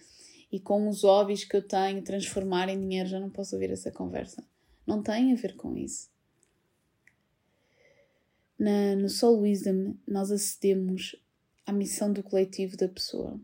e 0.51 0.59
com 0.59 0.87
os 0.87 1.03
hobbies 1.03 1.43
que 1.43 1.55
eu 1.55 1.61
tenho, 1.61 2.03
transformar 2.03 2.69
em 2.69 2.79
dinheiro. 2.79 3.09
Já 3.09 3.19
não 3.19 3.29
posso 3.29 3.55
ouvir 3.55 3.71
essa 3.71 3.91
conversa. 3.91 4.43
Não 4.85 5.01
tem 5.01 5.31
a 5.31 5.35
ver 5.35 5.55
com 5.55 5.77
isso. 5.77 6.09
Na, 8.57 8.95
no 8.95 9.07
Soul 9.07 9.41
Wisdom, 9.41 9.95
nós 10.07 10.31
acedemos 10.31 11.15
à 11.65 11.71
missão 11.71 12.11
do 12.11 12.23
coletivo 12.23 12.75
da 12.75 12.87
pessoa. 12.87 13.39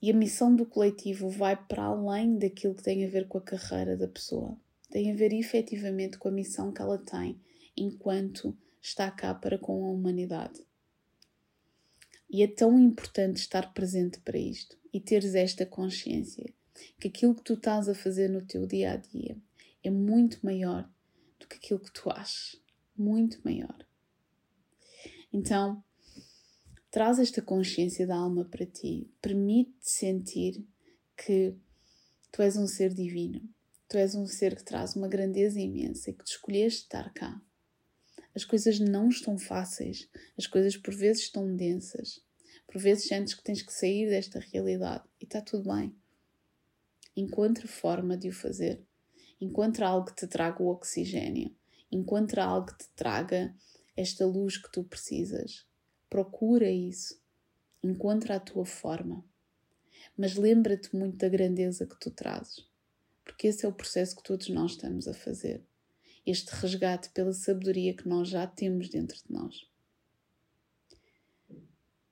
E 0.00 0.10
a 0.10 0.14
missão 0.14 0.54
do 0.54 0.66
coletivo 0.66 1.28
vai 1.28 1.56
para 1.56 1.84
além 1.84 2.38
daquilo 2.38 2.74
que 2.74 2.82
tem 2.82 3.04
a 3.04 3.08
ver 3.08 3.28
com 3.28 3.38
a 3.38 3.42
carreira 3.42 3.96
da 3.96 4.08
pessoa. 4.08 4.56
Tem 4.90 5.10
a 5.10 5.14
ver 5.14 5.32
efetivamente 5.32 6.18
com 6.18 6.28
a 6.28 6.32
missão 6.32 6.72
que 6.72 6.80
ela 6.80 6.98
tem 6.98 7.40
enquanto 7.76 8.56
está 8.80 9.10
cá 9.10 9.34
para 9.34 9.58
com 9.58 9.84
a 9.84 9.90
humanidade. 9.90 10.64
E 12.28 12.42
é 12.42 12.46
tão 12.46 12.78
importante 12.78 13.36
estar 13.36 13.72
presente 13.72 14.20
para 14.20 14.38
isto 14.38 14.76
e 14.92 15.00
teres 15.00 15.34
esta 15.34 15.64
consciência 15.64 16.52
que 16.98 17.08
aquilo 17.08 17.34
que 17.34 17.42
tu 17.42 17.54
estás 17.54 17.88
a 17.88 17.94
fazer 17.94 18.28
no 18.28 18.44
teu 18.44 18.66
dia 18.66 18.92
a 18.92 18.96
dia 18.96 19.36
é 19.82 19.90
muito 19.90 20.44
maior 20.44 20.88
do 21.38 21.46
que 21.46 21.56
aquilo 21.56 21.80
que 21.80 21.92
tu 21.92 22.10
achas. 22.10 22.60
Muito 22.96 23.40
maior. 23.44 23.86
Então, 25.32 25.82
traz 26.90 27.18
esta 27.18 27.42
consciência 27.42 28.06
da 28.06 28.16
alma 28.16 28.44
para 28.44 28.64
ti, 28.64 29.10
permite-te 29.20 29.90
sentir 29.90 30.66
que 31.16 31.54
tu 32.32 32.42
és 32.42 32.56
um 32.56 32.66
ser 32.66 32.92
divino, 32.92 33.42
tu 33.88 33.96
és 33.96 34.14
um 34.14 34.26
ser 34.26 34.56
que 34.56 34.64
traz 34.64 34.96
uma 34.96 35.08
grandeza 35.08 35.60
imensa 35.60 36.10
e 36.10 36.14
que 36.14 36.24
te 36.24 36.32
escolheste 36.32 36.82
estar 36.82 37.12
cá. 37.12 37.40
As 38.36 38.44
coisas 38.44 38.78
não 38.78 39.08
estão 39.08 39.38
fáceis, 39.38 40.10
as 40.36 40.46
coisas 40.46 40.76
por 40.76 40.94
vezes 40.94 41.22
estão 41.22 41.56
densas, 41.56 42.22
por 42.66 42.78
vezes 42.78 43.08
sentes 43.08 43.32
que 43.32 43.42
tens 43.42 43.62
que 43.62 43.72
sair 43.72 44.10
desta 44.10 44.38
realidade 44.38 45.04
e 45.18 45.24
está 45.24 45.40
tudo 45.40 45.72
bem. 45.74 45.96
Encontre 47.16 47.66
forma 47.66 48.14
de 48.14 48.28
o 48.28 48.32
fazer. 48.34 48.84
Encontra 49.40 49.88
algo 49.88 50.08
que 50.08 50.16
te 50.16 50.26
traga 50.26 50.62
o 50.62 50.68
oxigênio. 50.68 51.56
Encontra 51.90 52.44
algo 52.44 52.66
que 52.66 52.76
te 52.76 52.90
traga 52.94 53.56
esta 53.96 54.26
luz 54.26 54.58
que 54.58 54.70
tu 54.70 54.84
precisas. 54.84 55.66
Procura 56.10 56.70
isso. 56.70 57.18
Encontra 57.82 58.36
a 58.36 58.40
tua 58.40 58.66
forma. 58.66 59.24
Mas 60.14 60.34
lembra-te 60.34 60.94
muito 60.94 61.16
da 61.16 61.28
grandeza 61.30 61.86
que 61.86 61.98
tu 61.98 62.10
trazes, 62.10 62.68
porque 63.24 63.46
esse 63.46 63.64
é 63.64 63.68
o 63.68 63.72
processo 63.72 64.14
que 64.14 64.22
todos 64.22 64.50
nós 64.50 64.72
estamos 64.72 65.08
a 65.08 65.14
fazer. 65.14 65.64
Este 66.26 66.50
resgate 66.56 67.10
pela 67.10 67.32
sabedoria 67.32 67.94
que 67.94 68.08
nós 68.08 68.28
já 68.28 68.46
temos 68.46 68.88
dentro 68.88 69.16
de 69.16 69.32
nós. 69.32 69.66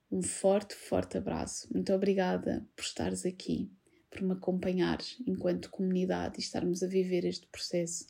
Um 0.09 0.23
forte, 0.23 0.73
forte 0.73 1.17
abraço. 1.17 1.67
Muito 1.73 1.91
obrigada 1.91 2.65
por 2.75 2.83
estares 2.83 3.25
aqui, 3.25 3.69
por 4.09 4.21
me 4.21 4.31
acompanhares 4.31 5.17
enquanto 5.27 5.69
comunidade 5.69 6.37
e 6.37 6.39
estarmos 6.39 6.81
a 6.81 6.87
viver 6.87 7.25
este 7.25 7.45
processo. 7.47 8.07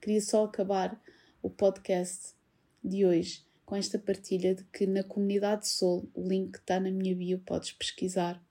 Queria 0.00 0.22
só 0.22 0.44
acabar 0.44 0.98
o 1.42 1.50
podcast 1.50 2.34
de 2.82 3.04
hoje 3.04 3.44
com 3.66 3.76
esta 3.76 3.98
partilha 3.98 4.54
de 4.54 4.64
que 4.64 4.86
na 4.86 5.04
comunidade 5.04 5.68
Sol, 5.68 6.08
o 6.14 6.26
link 6.26 6.56
está 6.56 6.80
na 6.80 6.90
minha 6.90 7.14
bio, 7.14 7.38
podes 7.40 7.72
pesquisar. 7.72 8.42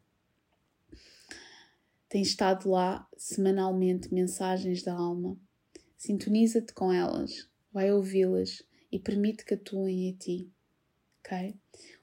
Tem 2.07 2.21
estado 2.21 2.69
lá 2.69 3.07
semanalmente 3.17 4.13
mensagens 4.13 4.83
da 4.83 4.93
alma. 4.93 5.37
Sintoniza-te 5.99 6.73
com 6.73 6.93
elas, 6.93 7.49
vai 7.73 7.91
ouvi-las 7.91 8.63
e 8.89 8.97
permite 8.97 9.43
que 9.43 9.55
atuem 9.55 10.07
em 10.07 10.13
ti. 10.13 10.49
Ok? 11.19 11.57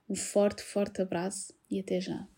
Um 0.07 0.15
forte, 0.15 0.63
forte 0.63 1.01
abraço 1.01 1.55
e 1.71 1.81
até 1.81 1.99
já. 1.99 2.29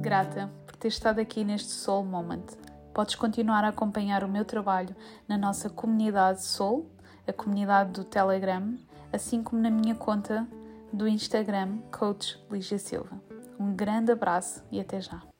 Grata 0.00 0.48
por 0.66 0.74
ter 0.76 0.88
estado 0.88 1.20
aqui 1.20 1.44
neste 1.44 1.68
Soul 1.68 2.06
Moment 2.06 2.46
Podes 2.94 3.14
continuar 3.14 3.62
a 3.62 3.68
acompanhar 3.68 4.24
o 4.24 4.28
meu 4.28 4.42
trabalho 4.42 4.96
na 5.28 5.36
nossa 5.36 5.68
comunidade 5.68 6.42
Soul, 6.42 6.90
a 7.28 7.32
comunidade 7.34 7.92
do 7.92 8.04
Telegram, 8.04 8.74
assim 9.12 9.42
como 9.42 9.60
na 9.60 9.68
minha 9.68 9.94
conta 9.94 10.48
do 10.90 11.06
Instagram, 11.06 11.76
Coach 11.92 12.42
Lígia 12.50 12.78
Silva. 12.78 13.20
Um 13.60 13.76
grande 13.76 14.12
abraço 14.12 14.64
e 14.72 14.80
até 14.80 14.98
já! 14.98 15.35